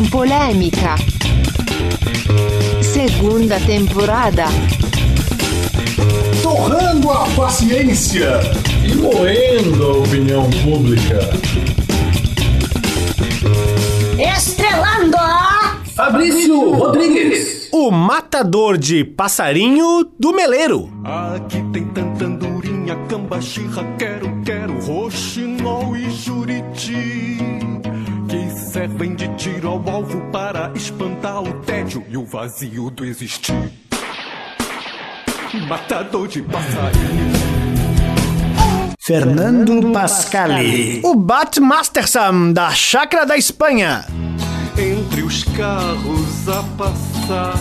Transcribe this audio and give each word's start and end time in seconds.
com 0.00 0.08
Polêmica. 0.08 0.94
Segunda 2.82 3.60
temporada. 3.60 4.44
Torrando 6.42 7.10
a 7.10 7.26
paciência 7.36 8.40
e 8.82 8.94
moendo 8.94 9.84
a 9.84 9.96
opinião 9.98 10.48
pública. 10.64 11.18
Estrelando 14.18 15.16
a 15.18 15.80
Fabrício 15.94 16.70
Rodrigues. 16.70 17.68
O 17.70 17.90
matador 17.90 18.78
de 18.78 19.04
passarinho 19.04 20.10
do 20.18 20.32
meleiro. 20.32 20.90
Aqui 21.04 21.62
tem 21.72 21.84
tanta 21.88 22.24
andorinha, 22.24 22.96
cambaxirra, 23.06 23.84
quero, 23.98 24.40
quero, 24.44 24.80
roxinol 24.80 25.94
e 25.94 26.10
juriti. 26.10 27.49
Servem 28.70 29.16
de 29.16 29.26
tiro 29.34 29.68
ao 29.68 29.90
alvo 29.90 30.20
para 30.30 30.70
espantar 30.76 31.42
o 31.42 31.52
tédio 31.62 32.04
e 32.08 32.16
o 32.16 32.24
vazio 32.24 32.88
do 32.88 33.04
existir. 33.04 33.72
Matador 35.68 36.28
de 36.28 36.40
passarinho. 36.42 37.32
Fernando 39.00 39.90
Pascali. 39.92 41.00
O 41.02 41.16
Bat 41.16 41.58
Masterson 41.58 42.52
da 42.52 42.70
Chácara 42.70 43.26
da 43.26 43.36
Espanha. 43.36 44.04
Entre 44.78 45.22
os 45.22 45.42
carros 45.42 46.48
a 46.48 46.62
passar, 46.78 47.54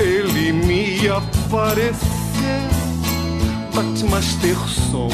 ele 0.00 0.52
me 0.52 1.08
apareceu. 1.08 2.04
Bate 3.72 4.04
Masterson, 4.04 5.08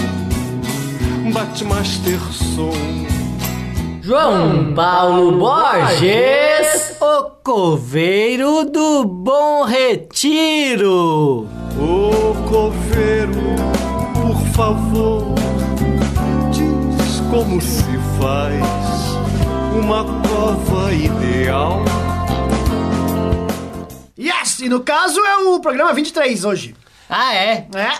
bate 1.32 1.64
Masterson. 1.64 2.72
João 4.02 4.74
Paulo 4.74 5.38
Borges, 5.38 6.96
o 7.00 7.30
coveiro 7.44 8.64
do 8.64 9.04
Bom 9.04 9.64
Retiro. 9.64 11.46
Ô 11.78 12.34
coveiro, 12.48 13.32
por 14.14 14.36
favor, 14.54 15.34
diz 16.50 17.20
como 17.30 17.60
se 17.60 17.84
faz 18.18 18.64
uma 19.72 20.04
cova 20.28 20.92
ideal. 20.92 21.84
Yes! 24.18 24.60
E 24.60 24.68
no 24.68 24.80
caso 24.80 25.20
é 25.20 25.36
o 25.38 25.60
programa 25.60 25.92
23 25.92 26.44
hoje. 26.44 26.74
Ah, 27.08 27.34
é? 27.34 27.66
É? 27.74 27.92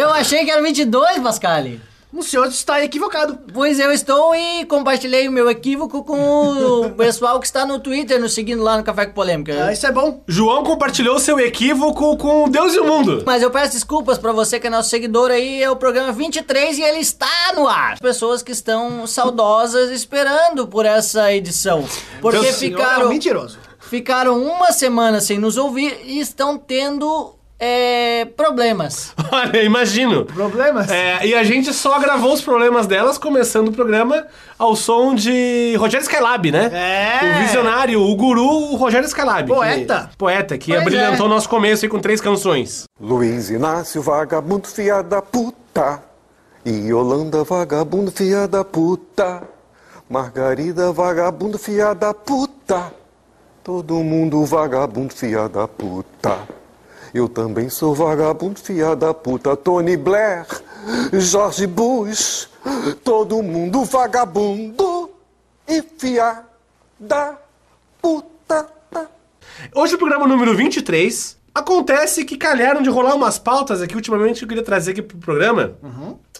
Eu 0.00 0.10
achei 0.10 0.44
que 0.44 0.50
era 0.50 0.62
22, 0.62 1.20
Pascali. 1.20 1.87
O 2.12 2.22
senhor 2.22 2.46
está 2.46 2.82
equivocado. 2.82 3.38
Pois 3.52 3.78
eu 3.78 3.92
estou 3.92 4.34
e 4.34 4.64
compartilhei 4.64 5.28
o 5.28 5.32
meu 5.32 5.50
equívoco 5.50 6.02
com 6.02 6.86
o 6.86 6.90
pessoal 6.90 7.38
que 7.38 7.46
está 7.46 7.66
no 7.66 7.78
Twitter, 7.78 8.18
nos 8.18 8.32
seguindo 8.32 8.62
lá 8.62 8.78
no 8.78 8.82
Café 8.82 9.06
com 9.06 9.12
Polêmica. 9.12 9.66
Ah, 9.66 9.72
isso 9.72 9.86
é 9.86 9.92
bom. 9.92 10.22
João 10.26 10.64
compartilhou 10.64 11.18
seu 11.18 11.38
equívoco 11.38 12.16
com 12.16 12.48
Deus 12.48 12.74
e 12.74 12.80
o 12.80 12.84
mundo. 12.86 13.22
Mas 13.26 13.42
eu 13.42 13.50
peço 13.50 13.72
desculpas 13.72 14.16
pra 14.16 14.32
você 14.32 14.58
que 14.58 14.66
é 14.66 14.70
nosso 14.70 14.88
seguidor 14.88 15.30
aí, 15.30 15.62
é 15.62 15.70
o 15.70 15.76
programa 15.76 16.10
23 16.12 16.78
e 16.78 16.82
ele 16.82 16.98
está 16.98 17.52
no 17.54 17.68
ar. 17.68 17.98
Pessoas 17.98 18.42
que 18.42 18.52
estão 18.52 19.06
saudosas 19.06 19.90
esperando 19.90 20.66
por 20.66 20.86
essa 20.86 21.32
edição. 21.32 21.84
Porque 22.22 22.38
Meu 22.38 22.52
senhor 22.52 22.72
é 22.72 22.82
um 22.82 22.86
ficaram, 22.86 23.08
mentiroso. 23.10 23.58
ficaram 23.80 24.42
uma 24.42 24.72
semana 24.72 25.20
sem 25.20 25.38
nos 25.38 25.58
ouvir 25.58 26.00
e 26.04 26.20
estão 26.20 26.56
tendo 26.56 27.34
é, 27.58 28.24
problemas. 28.36 29.12
Olha, 29.32 29.62
imagino. 29.62 30.24
Problemas? 30.24 30.88
É, 30.90 31.26
e 31.26 31.34
a 31.34 31.42
gente 31.42 31.72
só 31.72 31.98
gravou 31.98 32.32
os 32.32 32.40
problemas 32.40 32.86
delas, 32.86 33.18
começando 33.18 33.68
o 33.68 33.72
programa 33.72 34.26
ao 34.58 34.76
som 34.76 35.14
de 35.14 35.74
Rogério 35.76 36.04
Skylab, 36.04 36.52
né? 36.52 36.70
É. 36.72 37.20
O 37.24 37.44
visionário, 37.44 38.00
o 38.00 38.14
guru, 38.14 38.72
o 38.72 38.76
Rogério 38.76 39.06
Skylab. 39.06 39.48
Poeta. 39.48 40.08
Que, 40.10 40.16
poeta, 40.16 40.58
que 40.58 40.70
Pois 40.70 40.82
abrilhantou 40.82 41.26
é. 41.26 41.28
o 41.28 41.32
nosso 41.32 41.48
começo 41.48 41.84
aí 41.84 41.88
com 41.88 41.98
três 41.98 42.20
canções. 42.20 42.84
Luiz 43.00 43.50
Inácio, 43.50 44.00
vagabundo 44.00 44.68
fia 44.68 45.02
da 45.02 45.20
puta. 45.20 46.02
E 46.64 46.92
Holanda, 46.92 47.42
vagabundo 47.44 48.10
fia 48.12 48.46
da 48.46 48.64
puta. 48.64 49.42
Margarida, 50.08 50.92
vagabundo 50.92 51.58
fia 51.58 51.94
da 51.94 52.14
puta. 52.14 52.92
Todo 53.64 53.94
mundo 53.96 54.44
vagabundo 54.44 55.12
fia 55.12 55.48
da 55.48 55.68
puta. 55.68 56.38
Eu 57.12 57.28
também 57.28 57.70
sou 57.70 57.94
vagabundo 57.94 58.60
fia 58.60 58.94
da 58.94 59.14
puta. 59.14 59.56
Tony 59.56 59.96
Blair, 59.96 60.46
George 61.12 61.66
Bush. 61.66 62.48
Todo 63.02 63.42
mundo 63.42 63.84
vagabundo 63.84 65.10
e 65.66 65.82
fia 65.96 66.44
da 66.98 67.38
puta. 68.02 68.68
Hoje 69.74 69.94
o 69.94 69.98
programa 69.98 70.26
número 70.26 70.54
23. 70.54 71.37
Acontece 71.58 72.24
que 72.24 72.36
calharam 72.36 72.80
de 72.82 72.88
rolar 72.88 73.14
umas 73.14 73.38
pautas 73.38 73.82
aqui 73.82 73.94
ultimamente 73.96 74.38
que 74.38 74.44
eu 74.44 74.48
queria 74.48 74.62
trazer 74.62 74.92
aqui 74.92 75.02
pro 75.02 75.18
programa. 75.18 75.72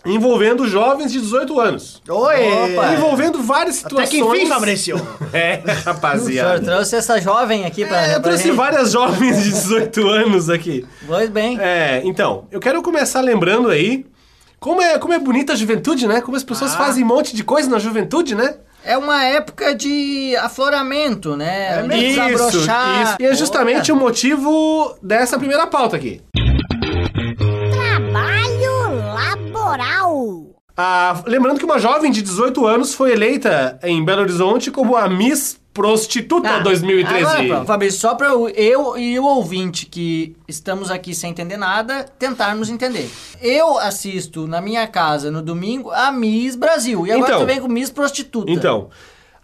Envolvendo 0.06 0.66
jovens 0.68 1.10
de 1.12 1.20
18 1.20 1.58
anos. 1.60 2.00
Oi! 2.08 2.36
Opa. 2.72 2.94
Envolvendo 2.94 3.42
várias 3.42 3.84
Até 3.84 4.06
situações. 4.06 4.10
que 4.10 4.20
enfim, 4.38 4.46
Fabrício. 4.46 4.96
É, 5.32 5.58
O 5.58 5.62
senhor 5.70 5.82
rapaziada. 5.84 6.60
trouxe 6.64 6.96
essa 6.96 7.20
jovem 7.20 7.66
aqui 7.66 7.84
pra, 7.84 8.06
É, 8.06 8.08
eu 8.10 8.12
pra 8.12 8.30
trouxe 8.30 8.44
gente. 8.44 8.56
várias 8.56 8.92
jovens 8.92 9.42
de 9.42 9.50
18 9.50 10.08
anos 10.08 10.48
aqui. 10.48 10.86
Pois 11.06 11.28
bem. 11.28 11.58
É, 11.60 12.00
então, 12.04 12.46
eu 12.50 12.60
quero 12.60 12.80
começar 12.80 13.20
lembrando 13.20 13.68
aí 13.68 14.06
como 14.60 14.80
é, 14.80 14.98
como 14.98 15.12
é 15.12 15.18
bonita 15.18 15.52
a 15.52 15.56
juventude, 15.56 16.06
né? 16.06 16.20
Como 16.20 16.36
as 16.36 16.44
pessoas 16.44 16.74
Ah. 16.74 16.78
fazem 16.78 17.02
um 17.02 17.06
monte 17.06 17.34
de 17.34 17.42
coisa 17.42 17.68
na 17.68 17.78
juventude, 17.80 18.34
né? 18.36 18.54
É 18.88 18.96
uma 18.96 19.22
época 19.22 19.74
de 19.74 20.34
afloramento, 20.36 21.36
né? 21.36 21.82
de 21.82 21.88
desabrochar. 21.88 23.02
isso. 23.02 23.16
E 23.20 23.26
é 23.26 23.34
justamente 23.34 23.92
o 23.92 23.96
motivo 23.96 24.96
dessa 25.02 25.38
primeira 25.38 25.66
pauta 25.66 25.94
aqui. 25.94 26.22
trabalho 27.70 29.14
laboral. 29.14 30.46
Ah, 30.74 31.22
lembrando 31.26 31.58
que 31.58 31.66
uma 31.66 31.78
jovem 31.78 32.10
de 32.10 32.22
18 32.22 32.66
anos 32.66 32.94
foi 32.94 33.12
eleita 33.12 33.78
em 33.82 34.02
Belo 34.02 34.22
Horizonte 34.22 34.70
como 34.70 34.96
a 34.96 35.06
Miss 35.06 35.57
Prostituta 35.72 36.48
Ah, 36.56 36.58
2013. 36.60 37.24
Agora, 37.24 37.46
pronto, 37.46 37.66
Fabrício, 37.66 38.00
só 38.00 38.14
pra 38.14 38.26
eu, 38.28 38.48
eu 38.48 38.98
e 38.98 39.18
o 39.18 39.24
ouvinte 39.24 39.86
que 39.86 40.34
estamos 40.48 40.90
aqui 40.90 41.14
sem 41.14 41.30
entender 41.30 41.56
nada, 41.56 42.04
tentarmos 42.18 42.68
entender. 42.68 43.08
Eu 43.40 43.78
assisto 43.78 44.46
na 44.48 44.60
minha 44.60 44.86
casa 44.88 45.30
no 45.30 45.40
domingo 45.40 45.90
a 45.92 46.10
Miss 46.10 46.56
Brasil. 46.56 47.06
E 47.06 47.12
agora 47.12 47.28
Então. 47.28 47.40
tu 47.40 47.46
vem 47.46 47.60
com 47.60 47.68
Miss 47.68 47.90
Prostituta. 47.90 48.50
Então, 48.50 48.90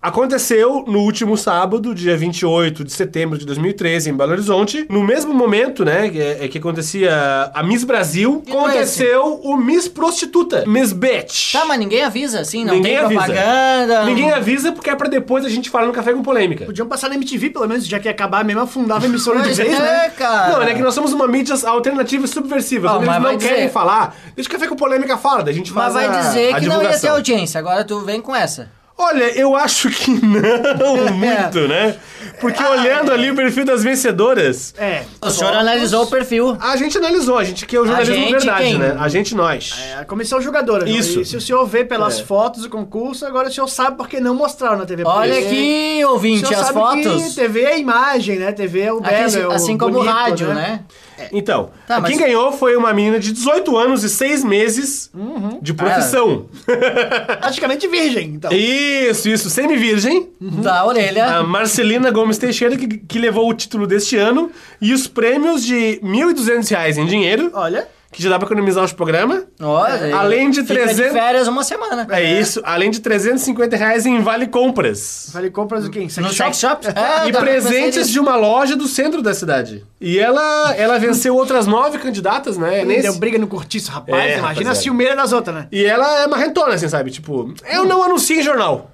aconteceu 0.08 0.84
no 0.86 1.00
último 1.00 1.36
sábado, 1.36 1.94
dia 1.94 2.16
28 2.16 2.84
de 2.84 2.92
setembro 2.92 3.38
de 3.38 3.46
2013, 3.46 4.10
em 4.10 4.14
Belo 4.14 4.32
Horizonte. 4.32 4.86
No 4.90 5.02
mesmo 5.02 5.32
momento, 5.32 5.84
né, 5.84 6.10
que, 6.10 6.20
é, 6.20 6.46
que 6.48 6.58
acontecia 6.58 7.50
a 7.54 7.62
Miss 7.62 7.84
Brasil, 7.84 8.42
E 8.46 8.50
é 8.50 8.54
aconteceu 8.54 9.40
o 9.42 9.56
Miss 9.56 9.88
Prostituta, 9.88 10.64
Miss 10.66 10.92
Bitch. 10.92 11.52
Tá, 11.52 11.64
mas 11.64 11.78
ninguém 11.78 12.02
avisa, 12.02 12.40
assim, 12.40 12.64
não 12.64 12.74
Ninguém 12.74 12.96
tem 12.96 13.04
avisa. 13.04 13.20
propaganda. 13.22 14.04
Ninguém 14.04 14.30
avisa 14.32 14.72
porque 14.72 14.90
é 14.90 14.94
pra 14.94 15.08
depois 15.08 15.44
a 15.44 15.48
gente 15.48 15.70
falar 15.70 15.86
no 15.86 15.92
Café 15.92 16.12
com 16.12 16.22
Polêmica. 16.22 16.66
Podiam 16.66 16.86
passar 16.86 17.08
na 17.08 17.14
MTV, 17.14 17.50
pelo 17.50 17.66
menos, 17.66 17.86
já 17.86 17.98
que 17.98 18.06
ia 18.06 18.12
acabar 18.12 18.44
mesmo, 18.44 18.60
afundava 18.60 19.06
a 19.06 19.08
emissora 19.08 19.40
de 19.40 19.48
vez, 19.54 19.58
é, 19.60 19.80
né? 19.80 20.10
cara. 20.10 20.52
Não, 20.52 20.62
é 20.62 20.74
que 20.74 20.82
nós 20.82 20.94
somos 20.94 21.12
uma 21.12 21.26
mídia 21.26 21.54
alternativa 21.66 22.24
e 22.24 22.28
subversiva. 22.28 22.88
Quando 22.90 23.06
mas 23.06 23.16
eles 23.16 23.28
não 23.30 23.36
dizer- 23.38 23.48
querem 23.54 23.68
falar, 23.70 24.14
deixa 24.36 24.48
o 24.48 24.52
Café 24.52 24.66
com 24.66 24.76
Polêmica 24.76 25.16
fala, 25.16 25.42
daí 25.42 25.54
a 25.54 25.56
gente 25.56 25.72
Mas 25.72 25.92
faz 25.92 25.94
vai 25.94 26.06
a, 26.06 26.20
dizer 26.20 26.54
a 26.54 26.60
que 26.60 26.66
não 26.66 26.82
ia 26.82 26.98
ter 26.98 27.08
audiência. 27.08 27.58
Agora 27.58 27.84
tu 27.84 28.00
vem 28.00 28.20
com 28.20 28.34
essa. 28.36 28.68
Olha, 28.96 29.24
eu 29.38 29.56
acho 29.56 29.90
que 29.90 30.08
não 30.24 30.96
muito, 31.12 31.68
né? 31.68 31.96
Porque 32.40 32.62
olhando 32.62 33.12
ali 33.12 33.30
o 33.30 33.34
perfil 33.34 33.64
das 33.64 33.82
vencedoras, 33.82 34.72
É. 34.78 35.02
O 35.20 35.30
senhor 35.30 35.52
analisou 35.54 36.04
o 36.04 36.06
perfil. 36.06 36.56
a 36.60 36.76
gente 36.76 36.96
analisou, 36.96 37.36
a 37.38 37.44
gente 37.44 37.66
que 37.66 37.76
é 37.76 37.80
o 37.80 37.86
jornalismo 37.86 38.14
gente 38.14 38.30
verdade, 38.32 38.64
quem? 38.64 38.78
né? 38.78 38.96
A 38.98 39.08
gente 39.08 39.34
nós. 39.34 39.74
É 39.90 39.94
a 40.00 40.04
comissão 40.04 40.40
julgadora. 40.40 40.86
João. 40.86 40.98
Isso. 40.98 41.20
E 41.20 41.24
se 41.24 41.36
o 41.36 41.40
senhor 41.40 41.64
vê 41.66 41.84
pelas 41.84 42.20
É. 42.20 42.24
fotos 42.24 42.62
do 42.62 42.68
concurso, 42.70 43.26
agora 43.26 43.48
o 43.48 43.52
senhor 43.52 43.68
sabe 43.68 43.96
porque 43.96 44.20
não 44.20 44.34
mostraram 44.34 44.78
na 44.78 44.86
TV. 44.86 45.02
Olha 45.04 45.32
Porque 45.34 45.46
aqui, 45.46 46.04
o 46.04 46.10
ouvinte, 46.10 46.46
senhor 46.46 46.60
as 46.60 46.66
sabe 46.66 46.78
fotos. 46.78 47.22
que 47.24 47.34
TV 47.34 47.62
é 47.62 47.78
imagem, 47.78 48.38
né? 48.38 48.52
TV 48.52 48.80
é 48.80 48.92
o 48.92 48.98
Aqui, 48.98 49.08
belo, 49.10 49.24
assim, 49.26 49.40
é 49.40 49.46
o 49.48 49.52
assim 49.52 49.78
como 49.78 49.94
o 49.94 49.98
bonito, 49.98 50.12
rádio, 50.14 50.54
né? 50.54 50.80
Então, 51.32 51.70
Tá, 51.86 52.00
quem 52.02 52.16
mas- 52.16 52.26
ganhou 52.26 52.52
foi 52.52 52.76
uma 52.76 52.92
menina 52.92 53.18
de 53.20 53.32
18 53.32 53.76
anos 53.76 54.02
e 54.04 54.08
6 54.08 54.42
meses 54.44 55.10
Uhum. 55.14 55.58
de 55.60 55.72
profissão. 55.74 56.46
Praticamente 57.40 57.86
virgem, 57.88 58.28
então. 58.34 58.50
Isso, 58.52 59.28
isso, 59.28 59.50
semi-virgem. 59.50 60.28
Da 60.40 60.84
orelha. 60.84 61.38
A 61.38 61.42
Marcelina 61.42 62.10
Gomes 62.10 62.38
Teixeira, 62.38 62.76
que, 62.76 62.86
que 62.98 63.18
levou 63.18 63.48
o 63.48 63.54
título 63.54 63.86
deste 63.86 64.16
ano. 64.16 64.50
E 64.80 64.92
os 64.92 65.06
prêmios 65.06 65.64
de 65.64 66.00
1.200 66.02 66.68
reais 66.68 66.98
em 66.98 67.06
dinheiro, 67.06 67.50
Olha. 67.54 67.86
Que 68.14 68.22
já 68.22 68.30
dá 68.30 68.38
pra 68.38 68.46
economizar 68.46 68.84
o 68.84 68.94
programa. 68.94 69.42
Olha, 69.60 70.16
Além 70.16 70.48
de 70.50 70.62
fica 70.62 70.74
300 70.74 70.96
de 70.96 71.10
férias 71.10 71.48
uma 71.48 71.64
semana. 71.64 72.06
É 72.10 72.22
isso, 72.22 72.62
além 72.64 72.90
de 72.90 73.00
350 73.00 73.76
reais 73.76 74.06
em 74.06 74.20
vale 74.20 74.46
compras. 74.46 75.30
Vale 75.32 75.50
compras 75.50 75.82
do 75.84 75.90
quê? 75.90 76.08
Sex 76.08 76.18
No 76.18 76.32
sex 76.32 76.58
shop? 76.58 76.86
É, 76.94 77.28
e 77.28 77.32
presentes 77.32 78.08
de 78.08 78.20
uma 78.20 78.36
loja 78.36 78.76
do 78.76 78.86
centro 78.86 79.20
da 79.20 79.34
cidade. 79.34 79.84
E 80.00 80.18
ela, 80.18 80.74
ela 80.76 80.98
venceu 80.98 81.34
outras 81.34 81.66
nove 81.66 81.98
candidatas, 81.98 82.56
né? 82.56 82.84
Nesse. 82.84 83.02
Deu 83.02 83.14
briga 83.14 83.36
no 83.38 83.46
cortiço, 83.48 83.90
rapaz. 83.90 84.16
É, 84.16 84.38
Imagina 84.38 84.42
rapaziada. 84.42 84.70
a 84.70 84.74
ciumeira 84.74 85.16
das 85.16 85.32
outras, 85.32 85.56
né? 85.56 85.66
E 85.72 85.84
ela 85.84 86.20
é 86.22 86.26
marrentona, 86.26 86.74
assim, 86.74 86.88
sabe? 86.88 87.10
Tipo, 87.10 87.52
eu 87.68 87.84
não 87.84 88.02
anuncio 88.02 88.38
em 88.38 88.42
jornal. 88.42 88.90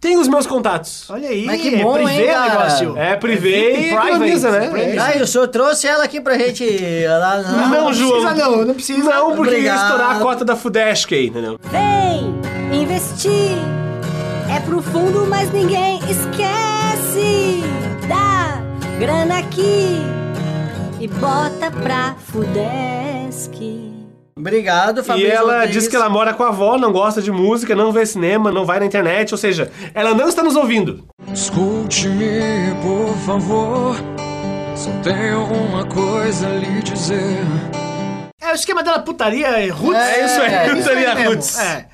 Tem 0.00 0.16
os 0.18 0.28
meus 0.28 0.46
contatos. 0.46 1.08
Olha 1.10 1.28
aí, 1.28 1.44
Mas 1.44 1.60
que 1.60 1.76
bom, 1.76 1.96
é 1.96 2.00
hein, 2.00 2.06
privê 2.06 2.24
o 2.30 2.34
cara? 2.34 2.50
negócio. 2.50 2.96
É 2.96 3.16
privê 3.16 3.72
e 3.80 3.90
economiza, 3.92 4.50
né? 4.50 4.68
private. 4.70 4.98
Ah, 4.98 5.16
e 5.18 5.22
o 5.22 5.26
senhor 5.26 5.48
trouxe 5.48 5.86
ela 5.88 6.04
aqui 6.04 6.20
pra 6.20 6.38
gente. 6.38 6.64
Ela, 7.04 7.42
Não, 7.42 7.68
Não 7.68 7.92
João. 7.92 8.20
precisa 8.22 8.34
não, 8.34 8.64
não 8.64 8.74
precisa. 8.74 9.10
Não, 9.10 9.34
porque 9.36 9.50
ia 9.54 9.58
Obrigado. 9.58 9.82
estourar 9.82 10.16
a 10.16 10.20
cota 10.20 10.44
da 10.44 10.54
Fudesc 10.56 11.12
aí, 11.14 11.26
entendeu? 11.26 11.58
Vem 11.70 12.34
investir. 12.80 13.56
É 14.54 14.60
pro 14.60 14.80
fundo, 14.80 15.26
mas 15.28 15.52
ninguém 15.52 15.98
esquece. 16.08 17.62
Dá 18.08 18.62
grana 18.98 19.38
aqui 19.38 19.98
e 21.00 21.06
bota 21.08 21.70
pra 21.70 22.14
Fudesc. 22.26 23.87
Obrigado, 24.38 25.00
E 25.00 25.04
Fabrício. 25.04 25.32
ela 25.32 25.52
Rodrigues. 25.54 25.74
diz 25.74 25.88
que 25.88 25.96
ela 25.96 26.08
mora 26.08 26.32
com 26.32 26.44
a 26.44 26.48
avó, 26.48 26.78
não 26.78 26.92
gosta 26.92 27.20
de 27.20 27.30
música, 27.32 27.74
não 27.74 27.90
vê 27.92 28.06
cinema, 28.06 28.52
não 28.52 28.64
vai 28.64 28.78
na 28.78 28.86
internet, 28.86 29.32
ou 29.32 29.38
seja, 29.38 29.70
ela 29.92 30.14
não 30.14 30.28
está 30.28 30.42
nos 30.42 30.54
ouvindo. 30.54 31.04
Escute-me, 31.32 32.74
por 32.82 33.14
favor. 33.26 33.96
Só 34.76 34.90
tenho 35.02 35.42
uma 35.44 35.84
coisa 35.86 36.46
a 36.46 36.50
lhe 36.52 36.80
dizer. 36.82 37.38
É 38.40 38.52
o 38.52 38.54
esquema 38.54 38.82
dela 38.82 39.00
putaria 39.00 39.48
roots. 39.74 40.00
É 40.00 40.24
isso 40.24 40.40
aí, 40.40 40.54
é 40.54 40.74
putaria 40.74 41.14
mesmo, 41.16 41.30
roots. 41.30 41.58
É. 41.58 41.86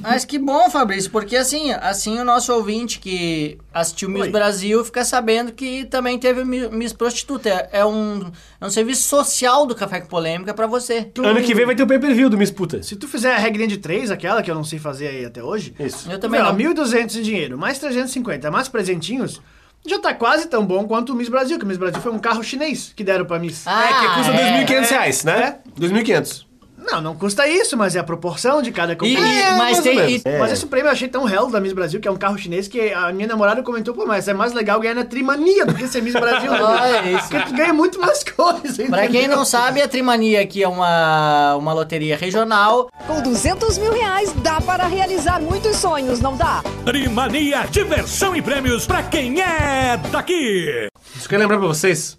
Mas 0.00 0.24
que 0.24 0.38
bom, 0.38 0.70
Fabrício, 0.70 1.10
porque 1.10 1.36
assim, 1.36 1.72
assim 1.72 2.18
o 2.18 2.24
nosso 2.24 2.52
ouvinte 2.52 2.98
que 3.00 3.58
assistiu 3.74 4.08
Miss 4.08 4.22
Oi. 4.22 4.30
Brasil 4.30 4.84
fica 4.84 5.04
sabendo 5.04 5.52
que 5.52 5.84
também 5.86 6.18
teve 6.18 6.44
Mi- 6.44 6.68
Miss 6.68 6.92
Prostituta. 6.92 7.68
É 7.72 7.84
um, 7.84 8.30
é 8.60 8.64
um 8.66 8.70
serviço 8.70 9.08
social 9.08 9.66
do 9.66 9.74
Café 9.74 10.00
com 10.00 10.06
Polêmica 10.06 10.54
pra 10.54 10.66
você. 10.66 11.10
Ano 11.18 11.42
que 11.42 11.54
vem 11.54 11.66
vai 11.66 11.74
ter 11.74 11.82
o 11.82 11.86
pay-per-view 11.86 12.30
do 12.30 12.38
Miss 12.38 12.50
Puta. 12.50 12.82
Se 12.82 12.96
tu 12.96 13.08
fizer 13.08 13.34
a 13.34 13.38
regrinha 13.38 13.68
de 13.68 13.78
3, 13.78 14.10
aquela 14.10 14.42
que 14.42 14.50
eu 14.50 14.54
não 14.54 14.64
sei 14.64 14.78
fazer 14.78 15.08
aí 15.08 15.24
até 15.24 15.42
hoje. 15.42 15.74
Isso. 15.78 16.10
Eu 16.10 16.18
também 16.18 16.40
Meu, 16.40 16.52
não. 16.52 16.58
1.200 16.84 17.06
de 17.08 17.22
dinheiro, 17.22 17.58
mais 17.58 17.78
350, 17.78 18.50
mais 18.50 18.68
presentinhos, 18.68 19.42
já 19.86 19.98
tá 19.98 20.14
quase 20.14 20.46
tão 20.46 20.64
bom 20.64 20.86
quanto 20.86 21.12
o 21.12 21.16
Miss 21.16 21.28
Brasil, 21.28 21.58
que 21.58 21.64
o 21.64 21.68
Miss 21.68 21.76
Brasil 21.76 22.00
foi 22.00 22.12
um 22.12 22.18
carro 22.18 22.42
chinês 22.42 22.92
que 22.94 23.04
deram 23.04 23.24
pra 23.24 23.38
Miss. 23.38 23.66
Ah, 23.66 23.84
é, 23.84 24.08
que 24.08 24.14
custa 24.16 24.32
é, 24.32 24.64
2.500 24.64 24.88
reais, 24.90 25.24
né? 25.24 25.58
2.500. 25.78 26.45
Não, 26.86 27.00
não 27.00 27.14
custa 27.16 27.46
isso, 27.48 27.76
mas 27.76 27.96
é 27.96 27.98
a 27.98 28.04
proporção 28.04 28.62
de 28.62 28.70
cada 28.70 28.92
E, 28.92 28.96
companhia. 28.96 29.20
mas 29.50 29.56
mais 29.58 29.76
ou 29.78 29.82
tem. 29.82 30.16
e- 30.16 30.22
É. 30.24 30.38
Mas 30.38 30.52
esse 30.52 30.66
prêmio 30.66 30.88
eu 30.88 30.92
achei 30.92 31.08
tão 31.08 31.24
real 31.24 31.50
da 31.50 31.60
Miss 31.60 31.72
Brasil, 31.72 32.00
que 32.00 32.06
é 32.08 32.10
um 32.10 32.16
carro 32.16 32.38
chinês, 32.38 32.68
que 32.68 32.92
a 32.92 33.12
minha 33.12 33.26
namorada 33.28 33.62
comentou, 33.62 33.92
pô, 33.94 34.06
mas 34.06 34.28
é 34.28 34.34
mais 34.34 34.52
legal 34.52 34.78
ganhar 34.80 34.94
na 34.94 35.04
Trimania 35.04 35.66
do 35.66 35.74
que 35.74 35.86
ser 35.88 36.00
Miss 36.02 36.12
Brasil. 36.14 36.50
Olha 36.52 37.10
isso. 37.18 37.28
Porque 37.28 37.46
tu 37.48 37.54
ganha 37.56 37.72
muito 37.74 38.00
mais 38.00 38.22
coisas, 38.24 38.76
Pra 38.88 39.06
quem 39.08 39.20
entendeu? 39.22 39.36
não 39.36 39.44
sabe, 39.44 39.82
a 39.82 39.88
Trimania 39.88 40.40
aqui 40.40 40.62
é 40.62 40.68
uma, 40.68 41.56
uma 41.56 41.72
loteria 41.72 42.16
regional. 42.16 42.88
Com 43.06 43.20
200 43.20 43.78
mil 43.78 43.92
reais 43.92 44.32
dá 44.36 44.60
para 44.60 44.86
realizar 44.86 45.40
muitos 45.40 45.76
sonhos, 45.76 46.20
não 46.20 46.36
dá? 46.36 46.62
Trimania, 46.84 47.66
diversão 47.70 48.34
e 48.36 48.40
prêmios 48.42 48.86
pra 48.86 49.02
quem 49.02 49.40
é 49.40 49.96
daqui. 50.10 50.88
Só 51.18 51.28
quero 51.28 51.42
lembrar 51.42 51.58
pra 51.58 51.66
vocês 51.66 52.16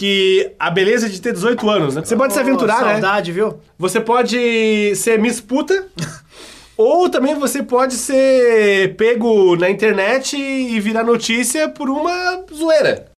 que 0.00 0.52
a 0.58 0.70
beleza 0.70 1.10
de 1.10 1.20
ter 1.20 1.30
18 1.34 1.68
anos, 1.68 1.94
né? 1.94 2.02
Você 2.02 2.16
pode 2.16 2.32
se 2.32 2.38
Pô, 2.38 2.48
aventurar, 2.48 2.82
né? 2.86 2.92
Saudade, 2.92 3.32
viu? 3.32 3.60
Você 3.78 4.00
pode 4.00 4.96
ser 4.96 5.18
Miss 5.18 5.42
Puta, 5.42 5.88
ou 6.74 7.10
também 7.10 7.34
você 7.34 7.62
pode 7.62 7.92
ser 7.92 8.96
pego 8.96 9.56
na 9.56 9.68
internet 9.68 10.38
e 10.38 10.80
virar 10.80 11.04
notícia 11.04 11.68
por 11.68 11.90
uma 11.90 12.42
zoeira. 12.50 13.10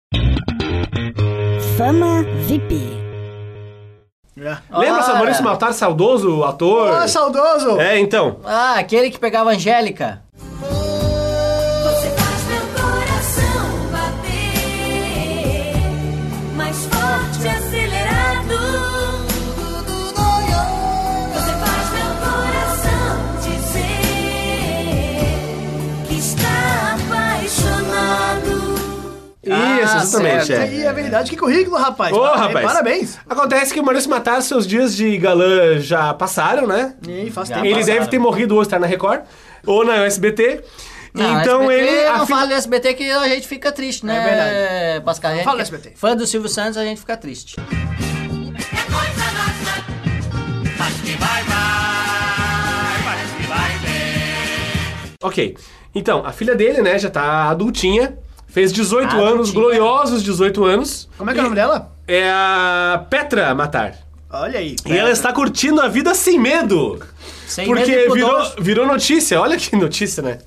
Fama 1.76 2.24
VIP. 2.46 2.80
É. 4.38 4.56
Lembra 4.74 5.04
Ora. 5.04 5.14
Maurício 5.16 5.44
Matar, 5.44 5.74
saudoso 5.74 6.42
ator? 6.44 7.02
Ô, 7.04 7.06
saudoso! 7.08 7.78
É, 7.78 7.98
então. 7.98 8.38
Ah, 8.42 8.76
aquele 8.78 9.10
que 9.10 9.18
pegava 9.18 9.50
a 9.50 9.52
Angélica. 9.52 10.22
Isso, 29.42 29.54
Ah, 29.54 29.80
exatamente. 30.02 30.46
certo. 30.46 30.60
é. 30.60 30.64
Aí 30.64 30.82
é 30.82 30.92
verdade. 30.92 31.30
Que 31.30 31.36
currículo, 31.36 31.76
rapaz. 31.78 32.12
Ô, 32.14 32.20
Parabéns, 32.20 32.46
rapaz. 32.46 32.66
Parabéns. 32.66 33.18
Acontece 33.28 33.72
que 33.72 33.80
o 33.80 33.82
Maurício 33.84 34.10
Matar, 34.10 34.42
seus 34.42 34.66
dias 34.66 34.94
de 34.94 35.16
galã 35.16 35.78
já 35.80 36.12
passaram, 36.12 36.66
né? 36.66 36.94
E 37.08 37.30
faz 37.30 37.48
tempo. 37.48 37.64
Ele 37.64 37.74
passaram. 37.76 37.94
deve 37.98 38.06
ter 38.10 38.18
morrido 38.18 38.54
ou 38.56 38.60
estar 38.62 38.78
na 38.78 38.86
Record, 38.86 39.22
ou 39.66 39.84
na 39.84 40.04
SBT. 40.04 40.62
Não, 41.14 41.40
então 41.40 41.62
SBT, 41.62 41.88
ele. 41.90 42.06
a 42.06 42.18
Não 42.18 42.26
fi- 42.26 42.32
fala 42.32 42.46
do 42.48 42.52
SBT 42.54 42.94
que 42.94 43.10
a 43.10 43.28
gente 43.28 43.48
fica 43.48 43.72
triste, 43.72 44.04
né? 44.06 44.16
É 44.16 44.24
verdade. 44.24 45.04
Pascal, 45.04 45.30
a 45.30 45.34
gente 45.34 45.44
Fala 45.44 45.56
do 45.56 45.64
que 45.68 45.74
é 45.74 45.76
SBT. 45.78 45.96
Fã 45.96 46.14
do 46.16 46.26
Silvio 46.26 46.48
Santos, 46.48 46.76
a 46.76 46.84
gente 46.84 47.00
fica 47.00 47.16
triste. 47.16 47.56
Ok. 55.22 55.56
Então, 55.94 56.24
a 56.24 56.32
filha 56.32 56.54
dele, 56.54 56.80
né, 56.82 56.98
já 56.98 57.10
tá 57.10 57.50
adultinha. 57.50 58.16
Fez 58.52 58.72
18 58.72 59.06
Adultinha. 59.06 59.30
anos, 59.30 59.50
gloriosos 59.50 60.22
18 60.22 60.64
anos. 60.64 61.08
Como 61.16 61.30
é 61.30 61.32
que 61.32 61.38
é 61.38 61.42
o 61.42 61.44
nome 61.44 61.56
dela? 61.56 61.92
É 62.06 62.28
a 62.28 63.04
Petra 63.08 63.54
Matar. 63.54 63.94
Olha 64.32 64.58
aí. 64.58 64.76
E 64.86 64.96
ela 64.96 65.10
está 65.10 65.32
curtindo 65.32 65.80
a 65.80 65.88
vida 65.88 66.14
sem 66.14 66.38
medo. 66.38 67.00
Sem 67.46 67.66
porque 67.66 67.86
medo 67.90 68.14
virou, 68.14 68.52
virou 68.60 68.86
notícia. 68.86 69.40
Olha 69.40 69.56
que 69.56 69.74
notícia, 69.76 70.22
né? 70.22 70.38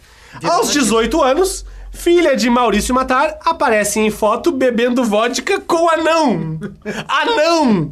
Aos 0.44 0.72
18 0.72 1.22
anos, 1.22 1.66
filha 1.94 2.36
de 2.36 2.50
Maurício 2.50 2.94
Matar 2.94 3.38
aparece 3.46 4.00
em 4.00 4.10
foto 4.10 4.52
bebendo 4.52 5.04
vodka 5.04 5.60
com 5.62 5.90
anão. 5.90 6.60
Anão! 7.08 7.92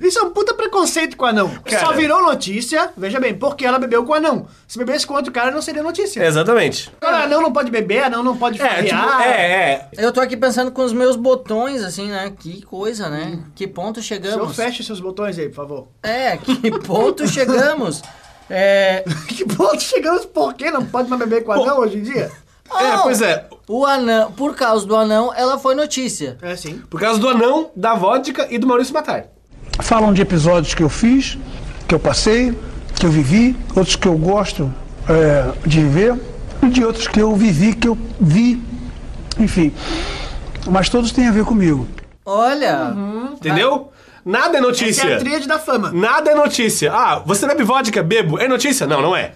Isso 0.00 0.18
é 0.18 0.22
um 0.22 0.30
puta 0.30 0.54
preconceito 0.54 1.16
com 1.16 1.24
o 1.24 1.28
anão. 1.28 1.50
Cara. 1.64 1.86
Só 1.86 1.92
virou 1.92 2.22
notícia, 2.22 2.90
veja 2.96 3.20
bem, 3.20 3.34
porque 3.34 3.64
ela 3.64 3.78
bebeu 3.78 4.04
com 4.04 4.12
o 4.12 4.14
anão. 4.14 4.46
Se 4.66 4.78
bebesse 4.78 5.06
com 5.06 5.14
outro 5.14 5.30
cara, 5.30 5.50
não 5.50 5.62
seria 5.62 5.82
notícia. 5.82 6.24
Exatamente. 6.24 6.90
Agora, 7.00 7.24
anão 7.24 7.42
não 7.42 7.52
pode 7.52 7.70
beber, 7.70 8.02
anão 8.04 8.22
não 8.22 8.36
pode 8.36 8.60
É, 8.60 8.82
tipo, 8.82 9.20
é, 9.20 9.52
é. 9.52 9.88
Eu 9.96 10.10
tô 10.10 10.20
aqui 10.20 10.36
pensando 10.36 10.72
com 10.72 10.82
os 10.82 10.92
meus 10.92 11.14
botões, 11.14 11.82
assim, 11.82 12.08
né? 12.10 12.32
Que 12.38 12.62
coisa, 12.62 13.08
né? 13.08 13.38
Que 13.54 13.66
ponto 13.68 14.02
Senhor, 14.02 14.22
chegamos? 14.22 14.56
feche 14.56 14.82
seus 14.82 15.00
botões 15.00 15.38
aí, 15.38 15.48
por 15.48 15.54
favor. 15.54 15.88
É, 16.02 16.36
que 16.36 16.70
ponto 16.80 17.28
chegamos? 17.28 18.02
É, 18.50 19.02
que 19.26 19.42
ponto 19.42 19.80
chegamos? 19.80 20.26
Por 20.26 20.52
que 20.52 20.70
não 20.70 20.84
pode 20.84 21.08
mais 21.08 21.18
beber 21.18 21.44
com 21.44 21.52
anão 21.52 21.78
hoje 21.78 21.96
em 21.96 22.02
dia? 22.02 22.30
É, 22.80 22.96
pois 22.98 23.22
é. 23.22 23.46
o 23.68 23.84
anão, 23.84 24.32
por 24.32 24.54
causa 24.54 24.86
do 24.86 24.96
anão, 24.96 25.32
ela 25.34 25.58
foi 25.58 25.74
notícia. 25.74 26.36
É 26.42 26.56
sim. 26.56 26.82
Por 26.90 27.00
causa 27.00 27.18
do 27.18 27.28
anão, 27.28 27.70
da 27.74 27.94
vodka 27.94 28.46
e 28.50 28.58
do 28.58 28.66
Maurício 28.66 28.92
Matar. 28.94 29.26
falam 29.80 30.12
de 30.12 30.22
episódios 30.22 30.74
que 30.74 30.82
eu 30.82 30.88
fiz, 30.88 31.38
que 31.88 31.94
eu 31.94 31.98
passei, 32.00 32.56
que 32.98 33.06
eu 33.06 33.10
vivi, 33.10 33.56
outros 33.74 33.96
que 33.96 34.08
eu 34.08 34.16
gosto 34.16 34.72
é, 35.08 35.52
de 35.66 35.80
viver, 35.80 36.18
e 36.62 36.68
de 36.68 36.84
outros 36.84 37.06
que 37.08 37.20
eu 37.20 37.34
vivi, 37.34 37.74
que 37.74 37.88
eu 37.88 37.98
vi, 38.20 38.62
enfim. 39.38 39.72
Mas 40.66 40.88
todos 40.88 41.12
têm 41.12 41.28
a 41.28 41.32
ver 41.32 41.44
comigo. 41.44 41.86
Olha, 42.24 42.94
Entendeu? 43.34 43.92
Nada 44.24 44.56
é 44.56 44.60
Essa 44.60 44.66
notícia. 44.66 45.02
é 45.08 45.14
a 45.14 45.18
tríade 45.18 45.46
da 45.46 45.58
fama. 45.58 45.90
Nada 45.92 46.30
é 46.30 46.34
notícia. 46.34 46.90
Ah, 46.92 47.22
você 47.26 47.46
bebe 47.46 47.62
vodka, 47.62 48.02
bebo. 48.02 48.38
É 48.38 48.48
notícia? 48.48 48.86
Não, 48.86 49.02
não 49.02 49.14
é. 49.14 49.32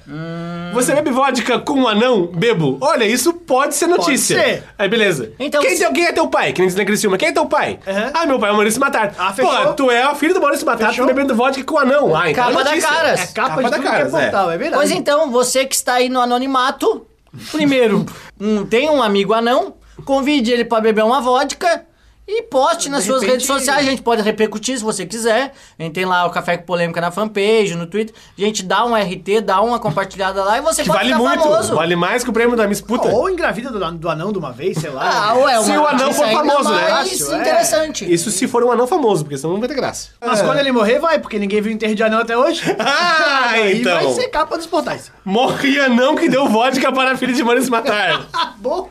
Você 0.73 0.95
bebe 0.95 1.11
vodka 1.11 1.59
com 1.59 1.75
um 1.81 1.89
anão, 1.89 2.27
bebo. 2.27 2.79
Olha, 2.81 3.05
isso 3.05 3.33
pode 3.33 3.75
ser 3.75 3.87
notícia. 3.87 4.39
ser. 4.41 4.65
Aí, 4.79 4.89
beleza. 4.89 5.33
Então, 5.39 5.61
quem, 5.63 5.77
se- 5.77 5.85
tem- 5.85 5.93
quem 5.93 6.05
é 6.07 6.13
teu 6.13 6.29
pai? 6.29 6.53
Que 6.53 6.61
nem 6.61 6.69
diz 6.69 6.77
na 6.77 6.85
Criciúma. 6.85 7.17
Quem 7.19 7.29
é 7.29 7.33
teu 7.33 7.47
pai? 7.47 7.79
Aham. 7.87 8.11
Ah, 8.15 8.27
meu 8.27 8.39
pai 8.39 8.49
é 8.51 8.53
o 8.53 8.57
Maurício 8.57 8.81
Matar. 8.81 9.15
Ah, 9.19 9.33
fechou. 9.33 9.51
Pô, 9.51 9.73
tu 9.75 9.91
é 9.91 10.11
o 10.11 10.15
filho 10.15 10.35
do 10.35 10.41
Maurício 10.41 10.65
Matar, 10.67 10.89
Fechou. 10.91 11.07
tu 11.07 11.15
bebendo 11.15 11.35
vodka 11.35 11.63
com 11.65 11.75
um 11.75 11.79
anão. 11.79 12.17
Ah, 12.17 12.31
então 12.31 12.45
Capa 12.47 12.61
é 12.61 12.65
da 12.65 12.71
notícia. 12.71 12.89
Caras. 12.91 13.21
É 13.21 13.27
capa, 13.33 13.49
Capa 13.49 13.63
de 13.63 13.71
da 13.71 13.77
tudo 13.77 13.85
Caras, 13.87 14.15
é 14.15 14.17
é. 14.19 14.23
portal, 14.23 14.51
é, 14.51 14.57
verdade. 14.59 14.75
pois 14.83 14.91
então, 14.91 15.31
você 15.31 15.65
que 15.67 15.75
está 15.75 15.95
aí 15.95 16.09
no 16.09 16.21
anonimato, 16.21 17.07
primeiro, 17.51 18.05
um, 18.41 18.65
tem 18.67 18.89
um 18.91 19.03
amigo 19.03 19.33
anão, 19.35 19.75
convide 20.05 20.51
ele 20.53 20.65
pra 20.65 20.81
beber 20.81 21.05
uma 21.05 21.21
vodka 21.21 21.83
e 22.29 22.43
poste 22.43 22.91
nas 22.91 23.01
De 23.05 23.07
suas 23.09 23.23
repente- 23.23 23.33
redes 23.41 23.47
sociais. 23.47 23.87
A 23.87 23.91
gente 23.91 24.03
pode 24.03 24.21
repercutir 24.21 24.77
se 24.77 24.85
você 24.85 25.07
quiser. 25.07 25.53
A 25.79 25.83
gente 25.83 25.95
tem 25.95 26.05
lá 26.05 26.27
o 26.27 26.31
Café 26.31 26.59
com 26.59 26.65
Polêmica 26.67 27.01
na 27.01 27.11
fanpage, 27.11 27.75
no 27.75 27.87
Twitter. 27.87 28.15
A 28.37 28.41
gente 28.43 28.63
dá 28.63 28.85
um 28.85 28.95
RT, 28.95 29.41
dá 29.41 29.63
uma 29.63 29.79
compartilhada 29.79 30.45
lá 30.45 30.59
e 30.59 30.61
você 30.61 30.83
Que 30.83 30.89
pode 30.89 30.99
vale 31.11 31.13
ficar 31.15 31.19
muito. 31.27 31.43
famoso. 31.43 31.75
Vale 31.75 31.97
mais 31.97 32.23
que 32.23 32.29
o 32.31 32.33
prêmio 32.33 32.55
da 32.55 32.69
Miss 32.69 32.83
Puta. 32.83 33.09
Ou 33.09 33.31
engravida 33.31 33.71
do, 33.71 33.93
do 33.93 34.09
anão 34.11 34.31
de 34.31 34.39
uma 34.39 34.53
vez, 34.53 34.77
sei 34.79 34.91
lá. 34.91 35.31
Ah, 35.31 35.35
ué, 35.37 35.63
Se 35.63 35.71
uma 35.71 35.81
o 35.83 35.87
anão 35.87 36.13
for 36.13 36.27
famoso, 36.29 36.71
né? 36.71 36.87
Fácil, 36.89 37.33
é. 37.35 37.41
interessante. 37.41 38.13
Isso 38.13 38.31
se 38.31 38.47
for 38.47 38.63
um 38.63 38.71
anão 38.71 38.87
famoso, 38.87 39.25
porque 39.25 39.39
senão 39.39 39.55
não 39.55 39.61
vai 39.61 39.69
ter 39.69 39.75
graça. 39.77 40.11
Mas 40.21 40.43
quando 40.43 40.59
ele 40.59 40.71
morrer, 40.71 40.99
vai, 40.99 41.19
porque 41.19 41.39
ninguém 41.39 41.63
viu 41.63 41.73
enterro 41.73 41.95
de 41.95 42.03
anão 42.03 42.19
até 42.21 42.37
hoje. 42.37 42.63
Ah, 42.79 43.51
Aí 43.53 43.81
então. 43.81 43.95
vai 43.95 44.13
ser 44.13 44.29
capa 44.29 44.57
dos 44.57 44.67
portais. 44.67 45.11
Morre 45.25 45.81
anão 45.81 46.15
que 46.17 46.29
deu 46.29 46.49
vodka 46.49 46.93
para 46.93 47.13
a 47.13 47.17
filha 47.17 47.33
de 47.33 47.43
Maurício 47.43 47.71
Matar. 47.71 48.27
Ah, 48.33 48.53
boa! 48.59 48.89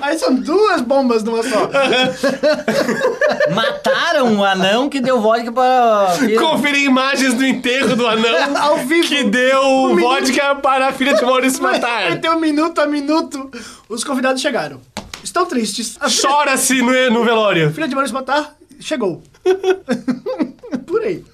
Aí 0.00 0.18
são 0.18 0.34
duas 0.34 0.80
bombas 0.80 1.22
numa 1.22 1.42
só. 1.42 1.68
Mataram 3.54 4.36
o 4.38 4.44
anão 4.44 4.88
que 4.88 5.00
deu 5.00 5.20
vodka 5.20 5.50
para. 5.52 6.08
Conferir 6.38 6.84
imagens 6.84 7.34
do 7.34 7.44
enterro 7.44 7.96
do 7.96 8.06
anão 8.06 8.56
Ao 8.56 8.76
vivo. 8.78 9.08
que 9.08 9.24
deu 9.24 9.96
vodka 9.96 10.54
para 10.56 10.88
a 10.88 10.92
filha 10.92 11.14
de 11.14 11.24
Maurício 11.24 11.60
Vai 11.62 11.72
matar. 11.74 12.18
ter 12.20 12.30
um 12.30 12.38
minuto 12.40 12.80
a 12.80 12.86
minuto. 12.86 13.50
Os 13.88 14.04
convidados 14.04 14.40
chegaram. 14.42 14.80
Estão 15.22 15.46
tristes. 15.46 15.96
A 16.00 16.08
filha, 16.08 16.22
Chora-se 16.30 16.80
no, 16.82 17.10
no 17.10 17.24
velório. 17.24 17.72
filha 17.72 17.88
de 17.88 17.94
Maurício 17.94 18.14
Matar 18.14 18.54
chegou. 18.80 19.22
Por 20.86 21.02
aí. 21.02 21.24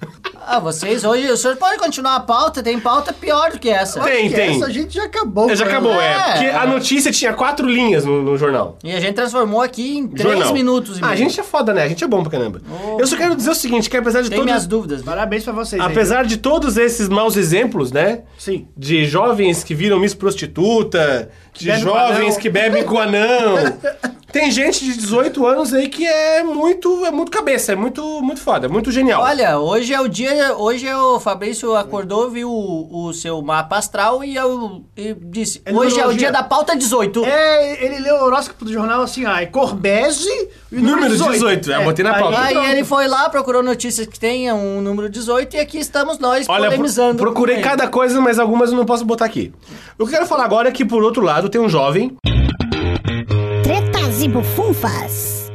Ah, 0.47 0.59
vocês 0.59 1.03
hoje. 1.03 1.29
O 1.31 1.37
senhor 1.37 1.55
pode 1.57 1.79
continuar 1.79 2.15
a 2.15 2.19
pauta? 2.19 2.61
Tem 2.61 2.79
pauta 2.79 3.11
pior 3.11 3.51
do 3.51 3.59
que 3.59 3.69
essa. 3.69 3.99
Tem, 4.01 4.29
Que 4.29 4.35
tem. 4.35 4.55
Essa 4.57 4.65
a 4.65 4.69
gente 4.69 4.93
já 4.93 5.05
acabou. 5.05 5.53
Já 5.55 5.63
com 5.65 5.71
acabou, 5.71 5.99
é. 5.99 6.05
É. 6.13 6.31
Porque 6.31 6.45
a 6.47 6.65
notícia 6.67 7.11
tinha 7.11 7.33
quatro 7.33 7.67
linhas 7.67 8.05
no, 8.05 8.21
no 8.21 8.37
jornal. 8.37 8.77
E 8.83 8.91
a 8.91 8.99
gente 8.99 9.15
transformou 9.15 9.61
aqui 9.61 9.97
em 9.97 10.07
três 10.07 10.33
Jornal. 10.33 10.53
minutos 10.53 10.97
e 10.97 11.01
Ah, 11.01 11.07
meio. 11.07 11.13
a 11.13 11.15
gente 11.15 11.39
é 11.39 11.43
foda, 11.43 11.73
né? 11.73 11.83
A 11.83 11.87
gente 11.87 12.03
é 12.03 12.07
bom 12.07 12.21
pra 12.21 12.31
caramba. 12.31 12.61
Eu 12.99 13.07
só 13.07 13.15
quero 13.17 13.35
dizer 13.35 13.49
o 13.49 13.55
seguinte, 13.55 13.89
que 13.89 13.97
apesar 13.97 14.21
de 14.21 14.29
Tem 14.29 14.37
todos... 14.37 14.45
minhas 14.51 14.67
dúvidas. 14.67 15.01
Parabéns 15.01 15.43
pra 15.43 15.53
vocês. 15.53 15.81
aí. 15.81 15.87
Apesar 15.91 16.25
de 16.25 16.37
todos 16.37 16.77
esses 16.77 17.09
maus 17.09 17.35
exemplos, 17.37 17.91
né? 17.91 18.23
Sim. 18.37 18.67
De 18.77 19.05
jovens 19.05 19.63
que 19.63 19.73
viram 19.73 19.99
Miss 19.99 20.13
Prostituta, 20.13 21.29
de 21.53 21.71
com 21.71 21.77
jovens 21.77 22.27
anão. 22.27 22.39
que 22.39 22.49
bebem 22.49 22.83
com 22.83 22.99
anão. 22.99 23.55
Tem 24.35 24.51
gente 24.51 24.83
de 24.83 24.97
18 24.97 25.47
anos 25.47 25.73
aí 25.73 25.87
que 25.87 26.05
é 26.05 26.43
muito, 26.43 27.05
é 27.05 27.09
muito 27.09 27.31
cabeça, 27.31 27.71
é 27.71 27.75
muito, 27.75 28.21
muito 28.21 28.41
foda, 28.41 28.67
muito 28.67 28.91
genial. 28.91 29.21
Olha, 29.21 29.57
hoje 29.57 29.93
é 29.93 30.01
o 30.01 30.09
dia. 30.09 30.53
Hoje 30.57 30.85
é 30.85 30.97
o 30.97 31.21
Fabrício 31.21 31.73
acordou, 31.73 32.29
viu 32.29 32.51
o, 32.51 33.05
o 33.07 33.13
seu 33.13 33.41
mapa 33.41 33.77
astral 33.77 34.25
e, 34.25 34.35
eu, 34.35 34.83
e 34.97 35.13
disse: 35.13 35.61
É 35.63 35.71
Hoje 35.71 35.97
é 35.97 36.05
o 36.05 36.11
dia 36.11 36.33
da 36.33 36.43
pauta 36.43 36.75
18. 36.75 37.23
É, 37.23 37.81
ele 37.85 37.99
leu 37.99 38.15
o 38.15 38.23
horóscopo 38.25 38.65
do 38.65 38.73
jornal 38.73 39.03
assim, 39.03 39.25
ah, 39.25 39.41
é 39.41 39.45
Corbese 39.45 40.27
e 40.69 40.79
o 40.79 40.81
Número 40.81 41.07
18, 41.07 41.71
é, 41.71 41.81
botei 41.85 42.03
na 42.03 42.15
pauta. 42.19 42.37
Aí 42.37 42.55
pronto. 42.55 42.69
ele 42.69 42.83
foi 42.83 43.07
lá, 43.07 43.29
procurou 43.29 43.63
notícias 43.63 44.05
que 44.05 44.19
tenham 44.19 44.59
um 44.59 44.81
número 44.81 45.09
18 45.09 45.55
e 45.55 45.59
aqui 45.61 45.77
estamos 45.77 46.19
nós 46.19 46.45
Olha, 46.49 46.63
pro- 46.63 46.71
polemizando. 46.71 47.15
procurei 47.15 47.55
com 47.55 47.61
ele. 47.61 47.69
cada 47.69 47.87
coisa, 47.87 48.19
mas 48.19 48.37
algumas 48.37 48.69
eu 48.69 48.75
não 48.75 48.85
posso 48.85 49.05
botar 49.05 49.23
aqui. 49.23 49.53
O 49.97 49.99
que 49.99 50.03
eu 50.03 50.07
quero 50.07 50.25
falar 50.25 50.43
agora 50.43 50.67
é 50.67 50.71
que, 50.73 50.83
por 50.83 51.01
outro 51.03 51.23
lado, 51.23 51.47
tem 51.47 51.61
um 51.61 51.69
jovem 51.69 52.17
e 54.25 54.27
bufunfas. 54.27 55.51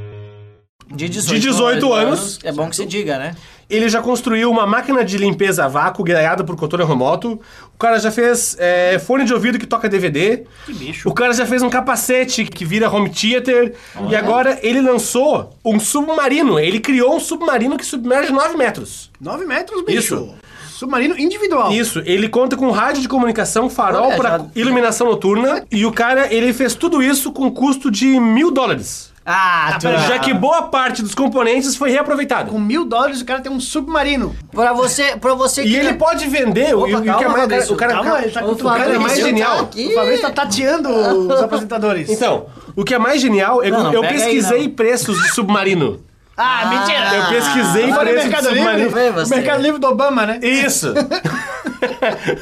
De 0.87 1.09
18, 1.09 1.41
de 1.41 1.49
18 1.49 1.93
anos. 1.93 2.39
É 2.45 2.53
bom 2.53 2.69
que 2.71 2.77
se 2.77 2.87
diga, 2.87 3.19
né? 3.19 3.35
Ele 3.69 3.89
já 3.89 4.01
construiu 4.01 4.51
uma 4.51 4.67
máquina 4.67 5.05
de 5.05 5.17
limpeza 5.19 5.65
a 5.65 5.69
vácuo 5.69 6.05
guiada 6.05 6.45
por 6.45 6.57
controle 6.57 6.85
remoto. 6.85 7.41
O 7.75 7.79
cara 7.79 7.99
já 7.99 8.11
fez 8.11 8.57
é, 8.59 8.99
fone 8.99 9.25
de 9.25 9.33
ouvido 9.33 9.59
que 9.59 9.67
toca 9.67 9.89
DVD. 9.89 10.45
Que 10.67 10.73
bicho. 10.73 11.09
O 11.09 11.13
cara 11.13 11.33
já 11.33 11.47
fez 11.47 11.63
um 11.63 11.71
capacete 11.71 12.45
que 12.45 12.65
vira 12.65 12.91
home 12.91 13.11
theater. 13.11 13.75
E 14.09 14.15
agora 14.15 14.59
ele 14.63 14.81
lançou 14.81 15.57
um 15.65 15.79
submarino. 15.79 16.59
Ele 16.59 16.81
criou 16.81 17.17
um 17.17 17.21
submarino 17.21 17.77
que 17.77 17.87
submerge 17.87 18.33
9 18.33 18.57
metros. 18.57 19.11
9 19.21 19.45
metros, 19.47 19.85
bicho. 19.85 20.15
Isso. 20.15 20.35
Submarino 20.81 21.15
individual. 21.19 21.71
Isso, 21.73 22.03
ele 22.07 22.27
conta 22.27 22.57
com 22.57 22.71
rádio 22.71 23.03
de 23.03 23.09
comunicação, 23.09 23.69
farol 23.69 24.07
Olha, 24.09 24.17
para 24.17 24.39
já- 24.39 24.45
iluminação 24.57 25.07
noturna. 25.07 25.63
E 25.71 25.85
o 25.85 25.93
cara, 25.93 26.33
ele 26.33 26.55
fez 26.55 26.75
tudo 26.75 27.03
isso 27.03 27.31
com 27.33 27.51
custo 27.51 27.91
de 27.91 28.19
mil 28.19 28.51
dólares. 28.51 29.11
Ah, 29.27 29.77
tu... 29.79 29.87
Já 30.09 30.19
que 30.19 30.33
boa 30.33 30.63
parte 30.63 31.03
dos 31.03 31.15
componentes 31.15 31.77
foi 31.77 31.91
reaproveitada. 31.91 32.51
Com 32.51 32.59
mil 32.59 32.87
dólares 32.87 33.21
o 33.21 33.25
cara 33.27 33.41
tem 33.41 33.53
um 33.53 33.61
submarino. 33.61 34.35
Pra 34.51 34.73
você, 34.73 35.15
pra 35.19 35.35
você 35.35 35.63
E 35.63 35.77
ele 35.77 35.93
pode 35.95 36.27
vender. 36.27 36.75
o- 36.75 36.81
Opa, 36.81 36.89
e 36.89 36.95
o 36.95 37.03
que 37.03 37.09
é 37.11 37.13
calma, 37.13 37.29
mais, 37.29 37.41
Fabrício, 37.43 37.75
o 37.75 37.77
cara, 37.77 37.93
calma, 37.93 38.23
ele 38.23 38.31
tá 38.31 38.43
cutucando. 38.43 38.83
é 38.95 38.99
mais 38.99 39.19
genial. 39.19 39.57
tá 39.57 39.63
aqui. 39.65 39.87
O 39.89 39.95
Fabrício 39.95 40.23
tá 40.23 40.31
tateando 40.31 40.89
os 40.89 41.41
apresentadores. 41.45 42.09
Então, 42.09 42.47
o 42.75 42.83
que 42.83 42.95
é 42.95 42.99
mais 42.99 43.21
genial 43.21 43.61
é 43.63 43.67
que 43.67 43.71
Não, 43.73 43.85
não, 43.85 43.93
eu 43.93 44.01
pega 44.01 44.15
aí, 44.15 44.21
pesquisei 44.23 44.63
não. 44.67 44.71
preços 44.75 45.21
de 45.23 45.29
submarino. 45.35 46.01
Ah, 46.43 46.67
mentira! 46.67 47.15
Eu 47.17 47.29
pesquisei 47.29 47.91
é 47.91 47.95
preço 47.95 48.17
de 48.17 48.29
Mercado 48.29 48.49
submarino. 48.49 48.89
Livre. 48.89 49.29
Mercado 49.29 49.63
Livre 49.63 49.79
do 49.79 49.87
Obama, 49.89 50.25
né? 50.25 50.39
Isso. 50.43 50.95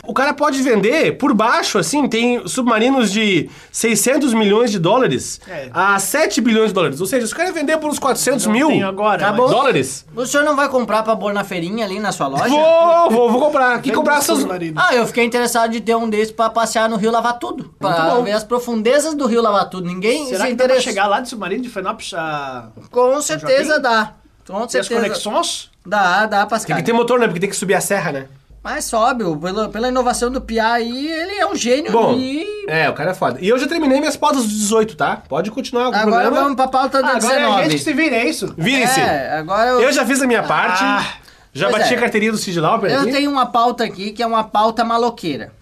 o 0.04 0.12
cara 0.14 0.32
pode 0.34 0.60
vender 0.62 1.16
por 1.18 1.32
baixo, 1.34 1.78
assim, 1.78 2.08
tem 2.08 2.46
submarinos 2.46 3.10
de 3.12 3.48
600 3.72 4.34
milhões 4.34 4.70
de 4.70 4.78
dólares 4.78 5.40
É. 5.48 5.68
a 5.72 5.98
7 5.98 6.40
bilhões 6.40 6.68
de 6.68 6.74
dólares. 6.74 7.00
Ou 7.00 7.06
seja, 7.06 7.26
se 7.26 7.32
o 7.32 7.36
cara 7.36 7.52
vender 7.52 7.76
por 7.78 7.90
uns 7.90 7.98
400 7.98 8.46
mil 8.46 8.68
Tenho 8.68 8.86
agora. 8.88 9.18
Tá 9.18 9.32
mas- 9.32 9.50
dólares, 9.50 10.06
O 10.14 10.26
senhor 10.26 10.42
não 10.44 10.56
vai 10.56 10.68
comprar 10.68 11.02
pra 11.02 11.16
pôr 11.16 11.32
na 11.32 11.44
feirinha 11.44 11.84
ali 11.84 11.98
na 11.98 12.12
sua 12.12 12.26
loja? 12.28 12.48
vou, 12.48 13.10
vou, 13.10 13.30
vou 13.32 13.40
comprar. 13.40 13.80
Que 13.82 13.92
comprar 13.92 14.20
submarino. 14.22 14.80
Ah, 14.80 14.94
eu 14.94 15.06
fiquei 15.06 15.24
interessado 15.24 15.70
de 15.70 15.80
ter 15.80 15.94
um 15.96 16.08
desses 16.08 16.32
pra 16.32 16.50
passear 16.50 16.88
no 16.88 16.96
Rio 16.96 17.10
Lavar 17.10 17.38
Tudo. 17.38 17.74
Pra 17.78 18.14
ver 18.20 18.32
as 18.32 18.44
profundezas 18.44 19.14
do 19.14 19.26
Rio 19.26 19.42
Lavar 19.42 19.68
Tudo. 19.68 19.86
Ninguém 19.86 20.26
Será 20.26 20.44
se 20.44 20.50
que 20.50 20.54
dá 20.54 20.64
pra 20.64 20.74
interessa. 20.74 20.82
chegar 20.82 21.06
lá 21.06 21.20
de 21.20 21.28
submarino 21.28 21.62
de 21.62 21.68
Fenópolis 21.68 22.12
a... 22.14 22.68
Com 22.90 23.20
certeza 23.20 23.78
dá. 23.78 24.12
Com 24.46 24.60
E 24.60 24.64
as 24.64 24.70
certeza. 24.72 25.00
conexões? 25.02 25.70
Dá, 25.84 26.26
dá, 26.26 26.40
Tem 26.40 26.48
Pascal. 26.48 26.76
que 26.78 26.82
ter 26.82 26.92
motor, 26.92 27.18
né? 27.18 27.26
Porque 27.26 27.40
tem 27.40 27.48
que 27.50 27.56
subir 27.56 27.74
a 27.74 27.80
serra, 27.80 28.12
né? 28.12 28.26
Mas 28.62 28.84
sobe, 28.84 29.24
pela, 29.40 29.68
pela 29.68 29.88
inovação 29.88 30.30
do 30.30 30.40
Pia 30.40 30.72
aí, 30.72 31.08
ele 31.10 31.34
é 31.34 31.46
um 31.46 31.54
gênio 31.54 31.90
Bom, 31.92 32.14
e... 32.18 32.44
é, 32.68 32.88
o 32.90 32.92
cara 32.92 33.12
é 33.12 33.14
foda. 33.14 33.38
E 33.40 33.48
eu 33.48 33.58
já 33.58 33.66
terminei 33.66 33.98
minhas 34.00 34.16
pautas 34.16 34.42
dos 34.42 34.52
18, 34.52 34.96
tá? 34.96 35.22
Pode 35.28 35.50
continuar 35.50 35.84
com 35.84 35.90
o 35.92 35.94
Agora 35.96 36.22
programa. 36.22 36.36
vamos 36.42 36.56
pra 36.56 36.68
pauta 36.68 36.98
do 37.00 37.06
Ah, 37.06 37.16
agora 37.16 37.34
19. 37.36 37.44
é 37.44 37.60
a 37.60 37.62
gente 37.68 37.78
que 37.78 37.84
se 37.84 37.92
vira, 37.92 38.16
é 38.16 38.26
isso? 38.28 38.54
Virem-se. 38.58 39.00
É, 39.00 39.38
agora 39.38 39.70
eu... 39.70 39.80
Eu 39.82 39.92
já 39.92 40.04
fiz 40.04 40.20
a 40.20 40.26
minha 40.26 40.42
parte. 40.42 40.82
Ah, 40.82 41.04
já 41.52 41.70
bati 41.70 41.94
é. 41.94 41.96
a 41.96 42.00
carteirinha 42.00 42.32
do 42.32 42.60
Lauper 42.60 42.90
Eu 42.90 43.02
aqui. 43.02 43.12
tenho 43.12 43.30
uma 43.30 43.46
pauta 43.46 43.84
aqui 43.84 44.10
que 44.12 44.22
é 44.22 44.26
uma 44.26 44.44
pauta 44.44 44.84
maloqueira. 44.84 45.52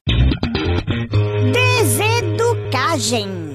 Deseducagem. 1.53 3.46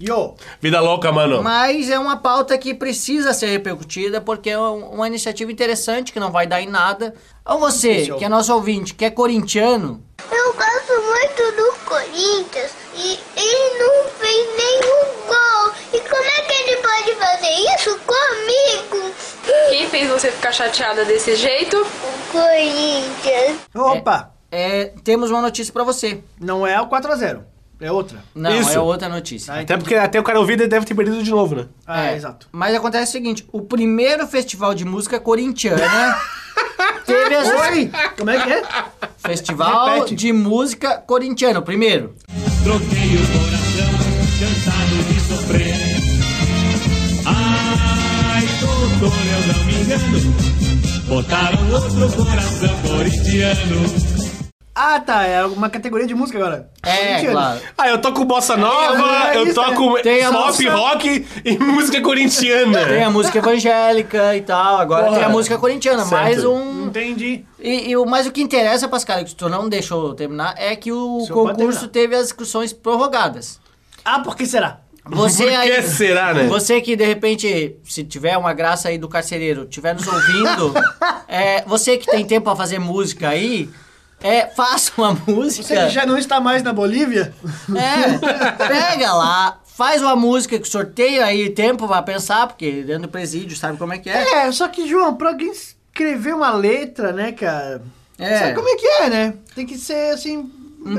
Yo. 0.00 0.34
Vida 0.60 0.80
louca, 0.80 1.10
mano. 1.10 1.42
Mas 1.42 1.90
é 1.90 1.98
uma 1.98 2.16
pauta 2.18 2.56
que 2.56 2.72
precisa 2.74 3.32
ser 3.32 3.48
repercutida 3.48 4.20
porque 4.20 4.50
é 4.50 4.58
um- 4.58 4.90
uma 4.90 5.06
iniciativa 5.08 5.50
interessante 5.50 6.12
que 6.12 6.20
não 6.20 6.30
vai 6.30 6.46
dar 6.46 6.60
em 6.62 6.68
nada. 6.68 7.14
Ou 7.44 7.58
você, 7.58 7.92
Difícil. 7.94 8.16
que 8.16 8.24
é 8.24 8.28
nosso 8.28 8.54
ouvinte, 8.54 8.94
que 8.94 9.04
é 9.04 9.10
corintiano, 9.10 10.02
Eu 10.30 10.52
gosto 10.52 10.92
muito 11.02 11.56
do 11.56 11.72
Corinthians 11.84 12.72
e 12.96 13.18
ele 13.36 13.78
não 13.78 14.04
fez 14.18 14.46
nenhum 14.56 15.26
gol. 15.26 15.72
E 15.92 16.00
como 16.00 16.22
é 16.22 16.40
que 16.42 16.52
ele 16.62 16.76
pode 16.76 17.14
fazer 17.16 17.50
isso 17.74 17.98
comigo? 18.06 19.14
Quem 19.70 19.88
fez 19.88 20.08
você 20.08 20.30
ficar 20.30 20.52
chateada 20.52 21.04
desse 21.04 21.34
jeito? 21.36 21.76
O 21.80 22.32
Corinthians. 22.32 23.58
Opa, 23.74 24.32
é, 24.50 24.92
temos 25.04 25.30
uma 25.30 25.40
notícia 25.42 25.72
pra 25.72 25.84
você. 25.84 26.20
não 26.40 26.66
é 26.66 26.80
o 26.80 26.88
4x0. 26.88 27.42
É 27.80 27.92
outra. 27.92 28.18
Não, 28.34 28.50
Isso. 28.60 28.70
é 28.70 28.80
outra 28.80 29.08
notícia. 29.08 29.54
Ah, 29.54 29.60
Até 29.60 29.76
porque 29.76 29.94
até 29.94 30.18
o 30.18 30.22
cara 30.24 30.40
ouvir 30.40 30.54
ele 30.54 30.66
deve 30.66 30.84
ter 30.84 30.94
perdido 30.96 31.22
de 31.22 31.30
novo, 31.30 31.54
né? 31.54 31.66
Ah, 31.86 32.06
É, 32.10 32.16
exato. 32.16 32.48
Mas 32.50 32.74
acontece 32.74 33.10
o 33.10 33.12
seguinte: 33.12 33.46
o 33.52 33.60
primeiro 33.62 34.26
festival 34.26 34.74
de 34.74 34.84
música 34.84 35.20
corintiana 35.20 36.18
teve 37.06 37.34
as. 37.36 37.48
Oi! 37.70 37.90
Como 38.18 38.30
é 38.30 38.42
que 38.42 38.52
é? 38.52 38.62
Festival 39.18 39.94
Repete. 39.94 40.16
de 40.16 40.32
música 40.32 40.96
corintiano, 40.98 41.62
primeiro. 41.62 42.14
Troquei 42.64 43.14
o 43.14 43.26
coração, 43.38 43.90
cansado 44.40 45.04
de 45.12 45.20
sofrer. 45.20 45.74
Ai, 47.26 48.46
doutor, 48.60 49.18
eu 49.26 49.54
não 49.54 49.64
me 49.64 49.74
engano. 49.74 50.34
Botaram 51.08 51.70
outro 51.72 52.24
coração 52.24 52.68
corintiano. 52.82 54.17
Ah, 54.80 55.00
tá. 55.00 55.24
É 55.24 55.44
uma 55.44 55.68
categoria 55.68 56.06
de 56.06 56.14
música 56.14 56.38
agora. 56.38 56.70
É, 56.84 57.24
claro. 57.24 57.60
Ah, 57.76 57.88
eu 57.88 57.98
toco 58.00 58.24
bossa 58.24 58.56
nova, 58.56 59.30
É, 59.32 59.36
eu 59.36 59.46
isso, 59.46 59.54
toco 59.56 60.00
Tem 60.02 60.22
a 60.24 60.30
pop 60.30 60.68
rock 60.68 61.26
e 61.44 61.58
música 61.58 62.00
corintiana. 62.00 62.86
Tem 62.86 63.02
a 63.02 63.10
música 63.10 63.38
evangélica 63.38 64.36
e 64.36 64.42
tal, 64.42 64.76
agora 64.78 65.06
Porra. 65.06 65.16
tem 65.16 65.24
a 65.24 65.28
música 65.28 65.58
corintiana, 65.58 66.04
Certo. 66.04 66.12
mais 66.22 66.44
um. 66.44 66.86
Entendi. 66.86 67.44
E, 67.58 67.90
e 67.90 67.96
o- 67.96 68.06
mas 68.06 68.26
o 68.26 68.30
que 68.30 68.40
interessa, 68.40 68.86
Pascal, 68.88 69.24
que 69.24 69.34
tu 69.34 69.48
não 69.48 69.68
deixou 69.68 70.06
eu 70.08 70.14
terminar, 70.14 70.54
é 70.56 70.76
que 70.76 70.92
o 70.92 71.18
pode 71.18 71.32
concurso 71.32 71.88
terminar. 71.88 71.88
teve 71.92 72.14
as 72.14 72.22
discussões 72.24 72.72
prorrogadas. 72.72 73.58
Ah, 74.04 74.20
por 74.20 74.36
que 74.36 74.46
será? 74.46 74.78
Você 75.10 75.44
Por 75.44 75.52
que 75.52 75.56
aí, 75.56 75.82
será, 75.82 76.34
né? 76.34 76.44
Você 76.48 76.80
que 76.82 76.94
de 76.94 77.04
repente, 77.04 77.74
se 77.82 78.04
tiver 78.04 78.36
uma 78.36 78.52
graça 78.52 78.90
aí 78.90 78.98
do 78.98 79.08
carcereiro, 79.08 79.64
tiver 79.64 79.94
nos 79.94 80.06
ouvindo, 80.06 80.72
é, 81.26 81.62
você 81.66 81.96
que 81.96 82.06
tem 82.06 82.24
tempo 82.26 82.44
pra 82.44 82.54
fazer 82.54 82.78
música 82.78 83.28
aí, 83.30 83.70
é, 84.20 84.46
faça 84.46 84.92
uma 84.98 85.14
música. 85.26 85.62
Você 85.62 85.74
que 85.76 85.90
já 85.90 86.04
não 86.06 86.18
está 86.18 86.40
mais 86.40 86.62
na 86.62 86.72
Bolívia? 86.72 87.32
É, 87.74 88.66
pega 88.66 89.12
lá, 89.12 89.60
faz 89.64 90.02
uma 90.02 90.16
música 90.16 90.58
que 90.58 90.68
sorteia 90.68 91.24
aí 91.24 91.50
tempo 91.50 91.86
pra 91.86 92.02
pensar, 92.02 92.46
porque 92.46 92.82
dentro 92.82 93.02
do 93.02 93.08
presídio 93.08 93.56
sabe 93.56 93.78
como 93.78 93.92
é 93.92 93.98
que 93.98 94.10
é. 94.10 94.46
É, 94.46 94.52
só 94.52 94.68
que, 94.68 94.88
João, 94.88 95.14
pra 95.14 95.28
alguém 95.30 95.52
escrever 95.52 96.34
uma 96.34 96.50
letra, 96.52 97.12
né, 97.12 97.32
cara? 97.32 97.82
É. 98.18 98.38
Sabe 98.38 98.54
como 98.54 98.68
é 98.68 98.74
que 98.76 98.86
é, 98.86 99.10
né? 99.10 99.34
Tem 99.54 99.64
que 99.64 99.78
ser, 99.78 100.12
assim, 100.12 100.50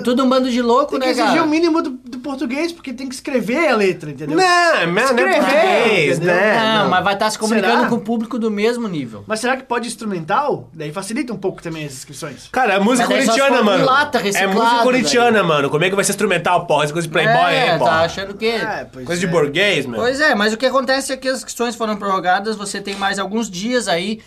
Tudo 0.04 0.24
um 0.24 0.30
bando 0.30 0.52
de 0.52 0.62
louco, 0.62 0.92
Tem 0.92 1.00
que 1.00 1.06
né, 1.06 1.12
exigir 1.12 1.30
cara? 1.30 1.44
o 1.44 1.48
mínimo 1.48 1.82
do, 1.82 1.90
do 1.92 2.20
português, 2.20 2.72
porque 2.72 2.94
tem 2.94 3.08
que 3.08 3.16
escrever 3.16 3.70
a 3.70 3.76
letra, 3.76 4.12
entendeu? 4.12 4.38
Não, 4.38 4.44
não, 4.46 4.94
não 4.94 5.02
é 5.02 5.06
Escrever, 5.06 5.36
português, 5.36 6.18
entendeu? 6.18 6.36
né? 6.36 6.78
Não, 6.84 6.90
mas 6.90 7.04
vai 7.04 7.14
estar 7.14 7.30
se 7.30 7.40
comunicando 7.40 7.78
Será? 7.78 7.90
com 7.90 7.96
o 7.96 8.02
público 8.02 8.38
do 8.38 8.52
mesmo 8.52 8.88
nível. 8.88 9.24
Mas 9.26 9.40
será 9.40 9.56
que 9.56 9.64
pode 9.64 9.88
instrumental? 9.88 10.70
Daí 10.74 10.92
facilita 10.92 11.34
um 11.34 11.38
pouco 11.38 11.62
também 11.62 11.86
as 11.86 11.94
inscrições. 11.94 12.50
Cara, 12.52 12.74
é 12.74 12.80
música 12.80 13.08
corintiana, 13.08 13.64
mano. 13.64 13.86
lata 13.86 14.20
é 14.20 14.48
música 14.48 14.84
corintiana, 14.84 15.44
mano. 15.44 15.70
Como 15.70 15.84
é 15.84 15.90
que 15.90 15.96
vai 15.96 16.04
ser 16.04 16.12
instrumental, 16.12 16.66
porra? 16.66 16.84
Essa 16.84 16.94
coisa 16.94 17.08
de 17.08 17.12
playboy, 17.12 17.54
é, 17.54 17.72
hein, 17.72 17.80
porra? 17.80 17.92
tá 17.92 18.00
achando 18.02 18.34
que... 18.36 18.48
É, 18.48 18.86
Coisa 19.06 19.20
de 19.20 19.26
é. 19.26 19.30
burguês, 19.30 19.86
mano. 19.86 20.04
Pois 20.04 20.20
é, 20.20 20.36
mas 20.36 20.54
o 20.54 20.58
que 20.58 20.66
acontece 20.66 21.14
é 21.14 21.18
que 21.18 21.28
as 21.28 21.44
questões 21.44 21.76
foram 21.76 21.96
prorrogadas, 21.96 22.56
você 22.56 22.82
tem 22.82 22.96
mais 22.96 23.18
alguns 23.18 23.50
dias 23.50 23.88
aí 23.88 24.20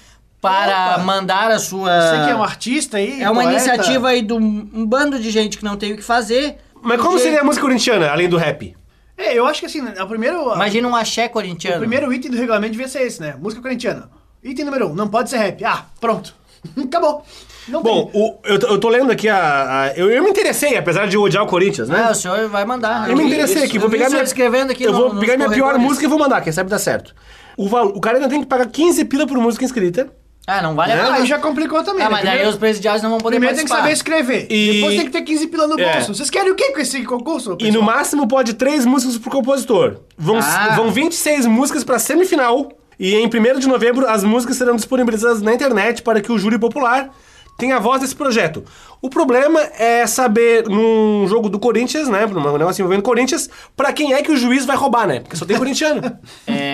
para 0.43 0.95
Opa! 0.97 0.99
mandar 1.05 1.51
a 1.53 1.59
sua... 1.59 1.89
Você 2.01 2.25
que 2.25 2.31
é 2.31 2.35
um 2.37 2.43
artista 2.43 2.97
aí, 2.99 3.23
É 3.23 3.31
uma 3.31 3.43
poeta. 3.45 3.53
iniciativa 3.53 4.09
aí 4.09 4.21
de 4.23 4.33
um, 4.35 4.69
um 4.75 4.85
bando 4.85 5.19
de 5.19 5.31
gente 5.31 5.57
que 5.57 5.65
não 5.65 5.77
tem 5.77 5.93
o 5.93 5.97
que 5.97 6.03
fazer. 6.03 6.57
Mas 6.83 7.01
como 7.01 7.19
seria 7.19 7.41
a 7.41 7.45
música 7.45 7.65
corintiana, 7.65 8.11
além 8.11 8.29
do 8.29 8.37
rap? 8.37 8.77
É, 9.17 9.39
eu 9.39 9.47
acho 9.47 9.61
que 9.61 9.67
assim, 9.67 9.81
o 9.81 10.07
primeiro, 10.09 10.53
Imagina 10.55 10.89
um 10.89 10.97
axé 10.97 11.27
o 11.27 11.31
corintiano. 11.31 11.79
primeiro 11.79 12.13
item 12.13 12.31
do 12.31 12.37
regulamento 12.37 12.73
devia 12.73 12.89
ser 12.89 13.03
esse, 13.03 13.21
né? 13.21 13.37
Música 13.41 13.63
corintiana. 13.63 14.11
Item 14.43 14.65
número 14.65 14.89
um, 14.91 14.95
não 14.95 15.07
pode 15.07 15.31
ser 15.31 15.37
rap. 15.39 15.65
Ah, 15.65 15.87
pronto. 16.01 16.35
Acabou. 16.85 17.25
Não 17.69 17.81
Bom, 17.81 18.11
o- 18.13 18.39
eu, 18.45 18.59
tô- 18.59 18.67
eu 18.67 18.79
tô 18.81 18.89
lendo 18.89 19.13
aqui 19.13 19.29
a. 19.29 19.37
a- 19.85 19.93
eu, 19.95 20.11
eu 20.11 20.25
me 20.25 20.31
interessei, 20.31 20.77
apesar 20.77 21.07
de 21.07 21.17
odiar 21.17 21.45
o 21.45 21.47
Corinthians, 21.47 21.89
né? 21.89 22.07
Ah, 22.09 22.11
o 22.11 22.15
senhor 22.17 22.49
vai 22.49 22.65
mandar. 22.65 23.09
Eu 23.09 23.17
me 23.17 23.25
interessei 23.25 23.63
aqui, 23.63 23.79
vou 23.79 23.89
pegar 23.89 24.11
minha. 24.11 24.23
escrevendo 24.25 24.73
aqui 24.73 24.83
Eu 24.83 24.91
no- 24.93 24.99
vou 25.11 25.21
pegar 25.21 25.37
minha 25.37 25.49
pior 25.51 25.79
música 25.79 26.05
e 26.05 26.09
vou 26.09 26.19
mandar, 26.19 26.41
quem 26.41 26.53
sabe 26.53 26.69
dá 26.69 26.79
certo. 26.81 27.15
O, 27.57 27.67
o 27.67 28.01
cara 28.01 28.17
ainda 28.17 28.29
tem 28.29 28.41
que 28.41 28.47
pagar 28.47 28.67
15 28.67 29.05
pila 29.05 29.25
por 29.29 29.39
música 29.39 29.65
inscrita. 29.65 30.11
Ah, 30.47 30.61
não 30.61 30.75
vale 30.75 30.93
a 30.93 30.97
pena. 30.97 31.15
Aí 31.17 31.27
já 31.27 31.39
complicou 31.39 31.85
também. 31.85 32.03
Ah, 32.05 32.09
né? 32.09 32.11
mas 32.11 32.23
daí 32.23 32.31
Primeiro- 32.33 32.51
os 32.51 32.57
presidiários 32.59 33.03
não 33.03 33.11
vão 33.11 33.19
poder 33.21 33.37
Primeiro 33.37 33.55
tem 33.57 33.65
que 33.65 33.71
saber 33.71 33.93
escrever. 33.93 34.47
E- 34.51 34.73
Depois 34.75 34.97
tem 34.97 35.05
que 35.07 35.13
ter 35.13 35.23
15 35.23 35.47
pila 35.47 35.67
no 35.69 35.79
É. 35.81 35.93
bolso. 35.93 36.15
Vocês 36.15 36.29
querem 36.31 36.51
o 36.51 36.55
que 36.57 36.73
com 36.73 36.81
esse 36.81 37.03
concurso? 37.05 37.57
E 37.61 37.71
no 37.71 37.81
máximo 37.83 38.27
pode 38.27 38.55
três 38.55 38.85
músicas 38.85 39.17
por 39.19 39.31
compositor. 39.31 39.99
Vão, 40.19 40.39
Ah. 40.43 40.75
vão 40.77 40.91
26 40.91 41.47
músicas 41.47 41.85
pra 41.85 41.99
semifinal. 41.99 42.73
E 42.99 43.15
em 43.15 43.29
1 43.29 43.59
de 43.61 43.69
novembro, 43.69 44.07
as 44.09 44.23
músicas 44.25 44.57
serão 44.57 44.75
disponibilizadas 44.77 45.41
na 45.43 45.55
internet 45.55 46.03
para 46.03 46.21
que 46.21 46.31
o 46.33 46.39
júri 46.39 46.59
popular 46.59 47.11
tenha 47.59 47.77
a 47.77 47.79
voz 47.81 48.01
desse 48.01 48.15
projeto. 48.15 48.65
O 49.01 49.09
problema 49.09 49.61
é 49.79 50.07
saber, 50.07 50.65
num 50.69 51.27
jogo 51.29 51.49
do 51.49 51.59
Corinthians, 51.59 52.09
né? 52.09 52.25
Num 52.27 52.57
negócio 52.57 52.81
envolvendo 52.83 53.03
Corinthians, 53.03 53.49
pra 53.77 53.93
quem 53.93 54.13
é 54.15 54.23
que 54.23 54.31
o 54.31 54.37
juiz 54.37 54.65
vai 54.65 54.77
roubar, 54.77 55.07
né? 55.07 55.21
Porque 55.21 55.37
só 55.37 55.45
tem 55.45 55.57
corintiano. 55.57 56.01
É, 56.47 56.72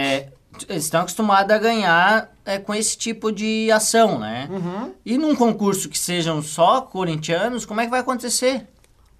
eles 0.68 0.84
estão 0.84 1.00
acostumados 1.02 1.54
a 1.54 1.58
ganhar 1.58 2.30
é, 2.44 2.58
com 2.58 2.74
esse 2.74 2.96
tipo 2.96 3.30
de 3.30 3.70
ação, 3.70 4.18
né? 4.18 4.48
Uhum. 4.50 4.92
E 5.04 5.18
num 5.18 5.34
concurso 5.34 5.88
que 5.88 5.98
sejam 5.98 6.42
só 6.42 6.80
corintianos, 6.80 7.64
como 7.66 7.80
é 7.80 7.84
que 7.84 7.90
vai 7.90 8.00
acontecer? 8.00 8.66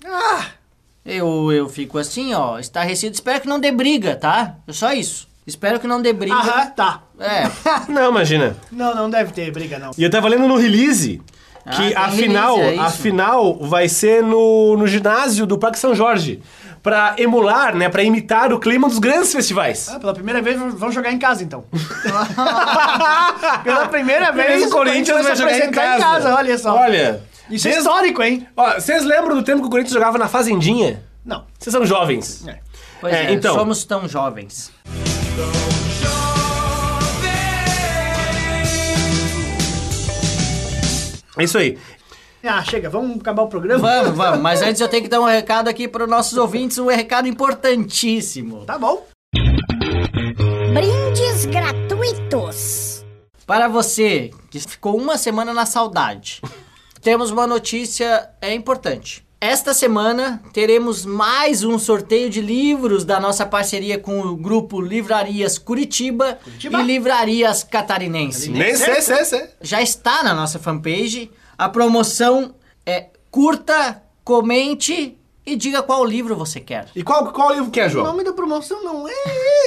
Ah, 0.04 0.46
Eu, 1.04 1.50
eu 1.52 1.68
fico 1.68 1.98
assim, 1.98 2.34
ó, 2.34 2.58
estarrecido. 2.58 3.14
Espero 3.14 3.40
que 3.40 3.48
não 3.48 3.58
dê 3.60 3.70
briga, 3.72 4.14
tá? 4.16 4.56
É 4.66 4.72
só 4.72 4.92
isso. 4.92 5.26
Espero 5.46 5.80
que 5.80 5.86
não 5.86 6.02
dê 6.02 6.12
briga. 6.12 6.34
aham, 6.36 6.66
tá. 6.70 7.02
É. 7.18 7.50
Não, 7.90 8.10
imagina. 8.10 8.54
Não, 8.70 8.94
não 8.94 9.08
deve 9.10 9.32
ter 9.32 9.50
briga, 9.50 9.78
não. 9.78 9.90
E 9.96 10.02
eu 10.02 10.10
tava 10.10 10.28
lendo 10.28 10.46
no 10.46 10.56
release 10.56 11.22
que 11.74 11.94
Ah, 11.94 12.04
a 12.06 12.10
final, 12.10 12.56
release, 12.56 12.78
é 12.78 12.82
a 12.82 12.90
final 12.90 13.58
vai 13.58 13.88
ser 13.88 14.22
no, 14.22 14.76
no 14.76 14.86
ginásio 14.86 15.46
do 15.46 15.58
Parque 15.58 15.78
São 15.78 15.94
Jorge. 15.94 16.42
Pra 16.82 17.14
emular, 17.18 17.74
né? 17.76 17.88
Pra 17.88 18.02
imitar 18.02 18.52
o 18.52 18.58
clima 18.58 18.88
dos 18.88 18.98
grandes 18.98 19.32
festivais. 19.32 19.88
Ah, 19.88 19.98
pela 19.98 20.14
primeira 20.14 20.40
vez 20.40 20.58
vão 20.74 20.90
jogar 20.92 21.12
em 21.12 21.18
casa, 21.18 21.42
então. 21.42 21.64
pela 23.64 23.88
primeira 23.88 24.32
vez 24.32 24.66
o 24.66 24.70
Corinthians 24.70 25.24
vai 25.24 25.36
jogar 25.36 25.52
em 25.52 25.56
apresentar 25.56 25.98
casa. 25.98 26.34
olha 26.34 26.58
só. 26.58 26.76
Olha. 26.76 27.22
Isso 27.50 27.66
é 27.68 27.78
histórico, 27.78 28.22
hein? 28.22 28.46
Ó, 28.56 28.74
vocês 28.74 29.04
lembram 29.04 29.34
do 29.34 29.42
tempo 29.42 29.62
que 29.62 29.66
o 29.68 29.70
Corinthians 29.70 29.94
jogava 29.94 30.18
na 30.18 30.28
Fazendinha? 30.28 31.02
Não. 31.24 31.44
Vocês 31.58 31.72
são 31.72 31.84
jovens. 31.84 32.46
É. 32.46 32.58
Pois 33.00 33.14
É, 33.14 33.26
é, 33.26 33.32
então. 33.32 33.54
somos 33.54 33.84
tão 33.84 34.08
jovens. 34.08 34.70
É 41.36 41.44
isso 41.44 41.56
aí. 41.58 41.78
Ah, 42.50 42.64
chega, 42.64 42.88
vamos 42.88 43.20
acabar 43.20 43.42
o 43.42 43.48
programa? 43.48 43.78
Vamos, 43.86 44.16
vamos. 44.16 44.40
Mas 44.40 44.62
antes 44.62 44.80
eu 44.80 44.88
tenho 44.88 45.02
que 45.02 45.08
dar 45.08 45.20
um 45.20 45.26
recado 45.26 45.68
aqui 45.68 45.86
para 45.86 46.04
os 46.04 46.10
nossos 46.10 46.38
ouvintes, 46.38 46.78
um 46.78 46.86
recado 46.86 47.28
importantíssimo. 47.28 48.64
Tá 48.64 48.78
bom. 48.78 49.06
Brindes 50.72 51.44
gratuitos. 51.44 53.04
Para 53.46 53.68
você 53.68 54.30
que 54.50 54.58
ficou 54.60 54.96
uma 54.96 55.18
semana 55.18 55.52
na 55.52 55.66
saudade, 55.66 56.40
temos 57.02 57.30
uma 57.30 57.46
notícia 57.46 58.30
é 58.40 58.54
importante. 58.54 59.22
Esta 59.40 59.74
semana 59.74 60.42
teremos 60.52 61.04
mais 61.04 61.62
um 61.62 61.78
sorteio 61.78 62.28
de 62.30 62.40
livros 62.40 63.04
da 63.04 63.20
nossa 63.20 63.44
parceria 63.44 63.98
com 63.98 64.20
o 64.20 64.34
grupo 64.34 64.80
Livrarias 64.80 65.58
Curitiba, 65.58 66.38
Curitiba. 66.42 66.80
e 66.80 66.84
Livrarias 66.84 67.62
Catarinense. 67.62 68.50
Nem 68.50 68.74
sei, 68.74 69.02
sei, 69.02 69.24
sei. 69.24 69.48
Já 69.60 69.82
está 69.82 70.24
na 70.24 70.34
nossa 70.34 70.58
fanpage. 70.58 71.30
A 71.58 71.68
promoção 71.68 72.54
é 72.86 73.06
curta, 73.32 74.00
comente 74.22 75.16
e 75.44 75.56
diga 75.56 75.82
qual 75.82 76.04
livro 76.04 76.36
você 76.36 76.60
quer. 76.60 76.86
E 76.94 77.02
qual, 77.02 77.32
qual 77.32 77.54
livro 77.54 77.70
que 77.70 77.80
é, 77.80 77.86
O 77.86 77.88
João? 77.88 78.04
nome 78.08 78.22
da 78.22 78.34
promoção 78.34 78.84
não 78.84 79.08
é 79.08 79.12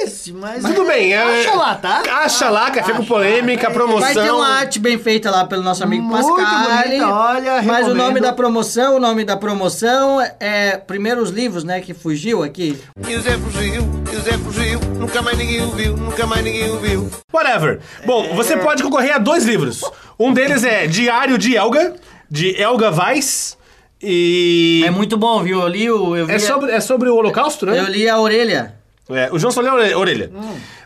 esse, 0.04 0.32
mas... 0.32 0.62
Tudo 0.62 0.84
bem, 0.84 1.12
é. 1.12 1.40
Acha 1.40 1.54
lá, 1.54 1.74
tá? 1.74 2.02
Acha 2.08 2.48
lá, 2.50 2.70
café 2.70 2.92
com 2.92 3.04
polêmica, 3.04 3.68
promoção. 3.68 4.00
Vai 4.00 4.14
ter 4.14 4.30
uma 4.30 4.46
arte 4.46 4.78
bem 4.78 4.96
feita 4.96 5.28
lá 5.28 5.44
pelo 5.44 5.62
nosso 5.62 5.82
amigo 5.82 6.04
Muito 6.04 6.24
Pascal. 6.24 6.84
bonita, 6.84 7.08
olha, 7.08 7.54
Mas 7.62 7.64
o 7.64 7.88
recomendo. 7.88 7.94
nome 7.96 8.20
da 8.20 8.32
promoção, 8.32 8.96
o 8.96 9.00
nome 9.00 9.24
da 9.24 9.36
promoção 9.36 10.20
é 10.38 10.76
primeiro 10.76 11.20
os 11.20 11.30
livros, 11.30 11.64
né, 11.64 11.80
que 11.80 11.92
fugiu 11.92 12.44
aqui. 12.44 12.80
E 13.08 13.16
o 13.16 13.20
Zé 13.20 13.36
fugiu, 13.36 13.82
e 14.12 14.16
o 14.16 14.20
Zé 14.20 14.38
fugiu, 14.38 14.78
nunca 15.00 15.20
mais 15.20 15.36
ninguém 15.36 15.62
o 15.64 15.70
viu, 15.72 15.96
nunca 15.96 16.26
mais 16.26 16.44
ninguém 16.44 16.70
o 16.70 16.78
viu. 16.78 17.10
Whatever. 17.32 17.80
Bom, 18.06 18.34
você 18.36 18.56
pode 18.56 18.84
concorrer 18.84 19.16
a 19.16 19.18
dois 19.18 19.44
livros. 19.44 19.82
Um 20.22 20.32
deles 20.32 20.62
é 20.62 20.86
Diário 20.86 21.36
de 21.36 21.56
Elga, 21.56 21.96
de 22.30 22.60
Elga 22.60 22.90
Weiss. 22.90 23.58
E. 24.00 24.82
É 24.86 24.90
muito 24.90 25.16
bom, 25.16 25.42
viu? 25.42 25.60
Eu 25.60 25.68
li 25.68 25.90
o 25.90 26.16
eu 26.16 26.26
vi 26.26 26.32
É 26.34 26.38
sobre, 26.38 26.70
é 26.70 26.80
sobre 26.80 27.08
o 27.08 27.16
Holocausto, 27.16 27.66
né? 27.66 27.78
Eu 27.78 27.86
li 27.88 28.08
a 28.08 28.18
orelha. 28.20 28.74
É, 29.10 29.28
o 29.32 29.38
João 29.38 29.50
só 29.50 29.60
leu 29.60 29.72
a 29.72 29.74
orelha. 29.74 29.98
orelha. 29.98 30.30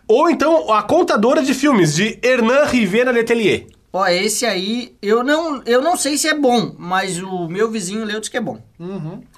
Ou 0.08 0.30
então 0.30 0.72
A 0.72 0.82
Contadora 0.82 1.42
de 1.42 1.52
Filmes, 1.52 1.94
de 1.94 2.18
Hernan 2.22 2.64
Rivera 2.64 3.10
Letelier. 3.10 3.66
Ó, 3.92 4.06
esse 4.06 4.44
aí, 4.44 4.94
eu 5.00 5.24
não, 5.24 5.62
eu 5.64 5.80
não 5.80 5.96
sei 5.96 6.18
se 6.18 6.28
é 6.28 6.34
bom, 6.34 6.74
mas 6.78 7.18
o 7.22 7.48
meu 7.48 7.70
vizinho 7.70 8.04
leu 8.04 8.20
disse 8.20 8.30
que 8.30 8.36
é 8.36 8.40
bom. 8.40 8.58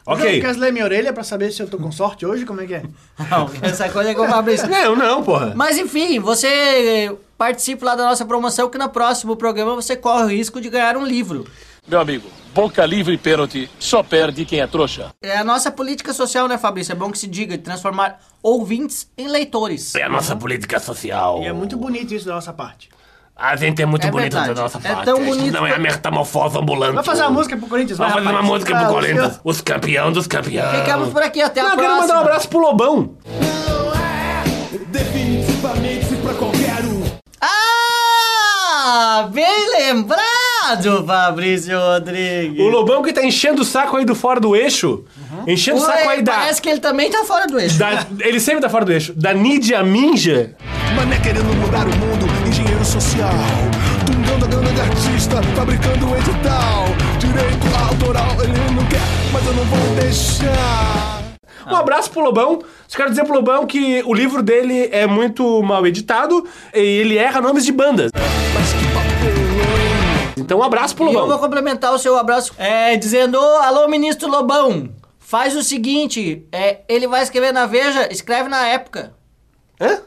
Ok. 0.05 0.41
Quer 0.41 0.57
ler 0.57 0.73
minha 0.73 0.85
orelha 0.85 1.13
pra 1.13 1.23
saber 1.23 1.53
se 1.53 1.63
eu 1.63 1.69
tô 1.69 1.79
com 1.79 1.93
sorte 1.93 2.27
hoje? 2.27 2.45
Como 2.45 2.61
é 2.61 2.67
que 2.67 2.75
é? 2.75 2.83
Não, 3.31 3.51
essa 3.63 3.89
coisa 3.89 4.11
é 4.11 4.15
que 4.15 4.21
eu 4.21 4.25
abro 4.25 4.53
isso. 4.53 4.67
Não, 4.67 4.97
não, 4.97 5.23
porra. 5.23 5.53
Mas 5.55 5.79
enfim, 5.79 6.19
você 6.19 6.49
eh, 6.49 7.15
participe 7.37 7.85
lá 7.85 7.95
da 7.95 8.05
nossa 8.05 8.25
promoção 8.25 8.69
que 8.69 8.79
no 8.79 8.89
próximo 8.89 9.37
programa 9.37 9.75
você 9.75 9.97
corre 9.97 10.25
o 10.25 10.29
risco 10.29 10.61
de 10.61 10.71
ganhar 10.71 10.97
um 10.97 11.05
livro. 11.05 11.47
Meu 11.87 12.01
amigo, 12.01 12.29
boca 12.53 12.85
livre 12.85 13.15
e 13.15 13.19
pênalti, 13.19 13.71
só 13.79 14.03
perde 14.03 14.45
quem 14.45 14.61
é 14.61 14.67
trouxa. 14.67 15.11
É 15.23 15.39
a 15.39 15.45
nossa 15.45 15.71
política 15.71 16.13
social, 16.13 16.47
né, 16.49 16.59
Fabrício? 16.59 16.93
É 16.93 16.95
bom 16.95 17.11
que 17.11 17.19
se 17.19 17.27
diga, 17.27 17.57
de 17.57 17.63
transformar 17.63 18.21
ouvintes 18.43 19.11
em 19.17 19.29
leitores. 19.29 19.95
É 19.95 20.03
a 20.03 20.09
nossa 20.09 20.37
política 20.37 20.79
social. 20.79 21.43
E 21.43 21.47
é 21.47 21.53
muito 21.53 21.77
bonito 21.77 22.13
isso 22.15 22.27
da 22.27 22.35
nossa 22.35 22.53
parte. 22.53 22.91
A 23.41 23.55
gente 23.55 23.81
é 23.81 23.87
muito 23.87 24.05
É 24.05 24.11
bonito 24.11 24.33
verdade. 24.33 24.55
da 24.55 24.63
nossa 24.63 24.79
É 24.79 24.81
parte. 24.81 25.05
tão 25.05 25.17
A 25.17 25.21
gente 25.25 25.37
bonito 25.37 25.53
Não 25.55 25.65
é 25.67 25.75
a 25.75 25.79
metamorfose 25.79 26.59
ambulante. 26.59 26.95
Vai 26.97 27.05
fazer 27.05 27.23
uma 27.23 27.31
música 27.31 27.57
pro 27.57 27.69
Corinthians, 27.69 27.97
vai, 27.99 28.09
Vamos 28.09 28.25
fazer 28.25 28.37
uma 28.37 28.43
música 28.43 28.77
pro 28.77 28.89
Corinthians. 28.89 29.41
Os 29.45 29.61
campeões 29.61 30.15
dos 30.15 30.27
campeões. 30.27 30.77
Ficamos 30.81 31.09
por 31.11 31.23
aqui, 31.23 31.41
até 31.41 31.61
a 31.61 31.65
Não, 31.65 31.71
eu 31.71 31.77
quero 31.77 31.87
próxima. 31.89 32.07
mandar 32.09 32.19
um 32.19 32.23
abraço 32.27 32.49
pro 32.49 32.59
Lobão. 32.59 33.15
Definitivamente 34.89 36.17
pra 36.17 36.35
qualquer 36.35 36.85
um. 36.85 37.03
Ah, 37.41 39.29
bem 39.31 39.71
lembrado, 39.79 41.07
Fabrício 41.07 41.79
Rodrigues. 41.79 42.59
O 42.61 42.69
Lobão 42.69 43.03
que 43.03 43.13
tá 43.13 43.23
enchendo 43.25 43.63
o 43.63 43.65
saco 43.65 43.97
aí 43.97 44.05
do 44.05 44.15
fora 44.17 44.41
do 44.41 44.57
eixo. 44.57 45.05
Enchendo 45.47 45.79
o 45.79 45.81
saco 45.81 46.09
aí 46.09 46.23
da, 46.23 46.33
Parece 46.33 46.61
que 46.61 46.69
ele 46.69 46.81
também 46.81 47.09
tá 47.11 47.25
fora 47.25 47.47
do 47.47 47.59
eixo. 47.61 47.79
da- 47.79 48.05
Ele 48.21 48.41
sempre 48.41 48.61
tá 48.63 48.69
fora 48.69 48.85
do 48.85 48.93
eixo. 48.93 49.13
Da 49.15 49.33
Nidia 49.33 49.83
Minja. 49.85 50.57
Mané 50.97 51.19
querendo 51.21 51.45
mudar 51.55 51.87
o 51.87 51.91
mundo, 51.91 52.08
social. 52.89 53.31
Tungando 54.07 54.47
a 54.47 54.49
grana 54.49 54.73
de 54.73 54.81
artista, 54.81 55.43
fabricando 55.55 56.07
um 56.09 56.17
edital. 56.17 56.85
Direito 57.19 57.67
autoral, 57.87 58.31
ele 58.43 58.75
não 58.75 58.85
quer, 58.87 59.01
mas 59.33 59.47
eu 59.47 59.53
não 59.53 59.65
vou 59.65 59.95
deixar. 59.97 61.23
Um 61.71 61.77
abraço 61.77 62.11
pro 62.11 62.23
Lobão. 62.23 62.61
Só 62.87 62.97
quero 62.97 63.11
dizer 63.11 63.25
pro 63.25 63.35
Lobão 63.35 63.67
que 63.67 64.03
o 64.07 64.15
livro 64.15 64.43
dele 64.43 64.89
é 64.91 65.07
muito 65.07 65.63
mal 65.63 65.87
editado 65.87 66.47
e 66.75 66.79
ele 66.81 67.19
erra 67.19 67.43
nomes 67.43 67.65
de 67.67 67.73
bandas. 67.73 68.11
Mas 68.15 68.73
que 68.73 68.85
papelão. 68.95 70.39
Então 70.39 70.61
um 70.61 70.63
abraço 70.63 70.95
pro 70.97 71.05
E 71.05 71.09
eu 71.09 71.13
vou 71.13 71.23
Lobão. 71.23 71.39
complementar 71.39 71.93
o 71.93 71.99
seu 71.99 72.17
abraço 72.17 72.55
é, 72.57 72.97
dizendo: 72.97 73.39
"Ô, 73.39 73.57
Alô, 73.59 73.87
ministro 73.87 74.31
Lobão, 74.31 74.89
faz 75.19 75.55
o 75.55 75.63
seguinte: 75.63 76.47
é, 76.51 76.79
ele 76.89 77.07
vai 77.07 77.23
escrever 77.23 77.53
na 77.53 77.67
Veja, 77.67 78.09
escreve 78.11 78.49
na 78.49 78.67
época. 78.67 79.13
Hã? 79.79 80.01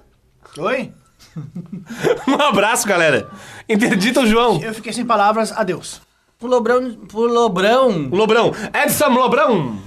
Oi? 0.58 0.92
Um 2.28 2.42
abraço, 2.42 2.88
galera. 2.88 3.30
Interdita 3.68 4.22
o 4.22 4.28
João. 4.28 4.60
Eu 4.62 4.74
fiquei 4.74 4.94
sem 4.94 5.06
palavras, 5.06 5.52
adeus. 5.52 6.02
pro 6.40 6.48
Lobrão. 6.50 6.94
Pro 7.08 7.22
Lobrão. 7.22 8.10
Lobrão. 8.12 8.52
Edson 8.84 9.10
Lobrão. 9.10 9.82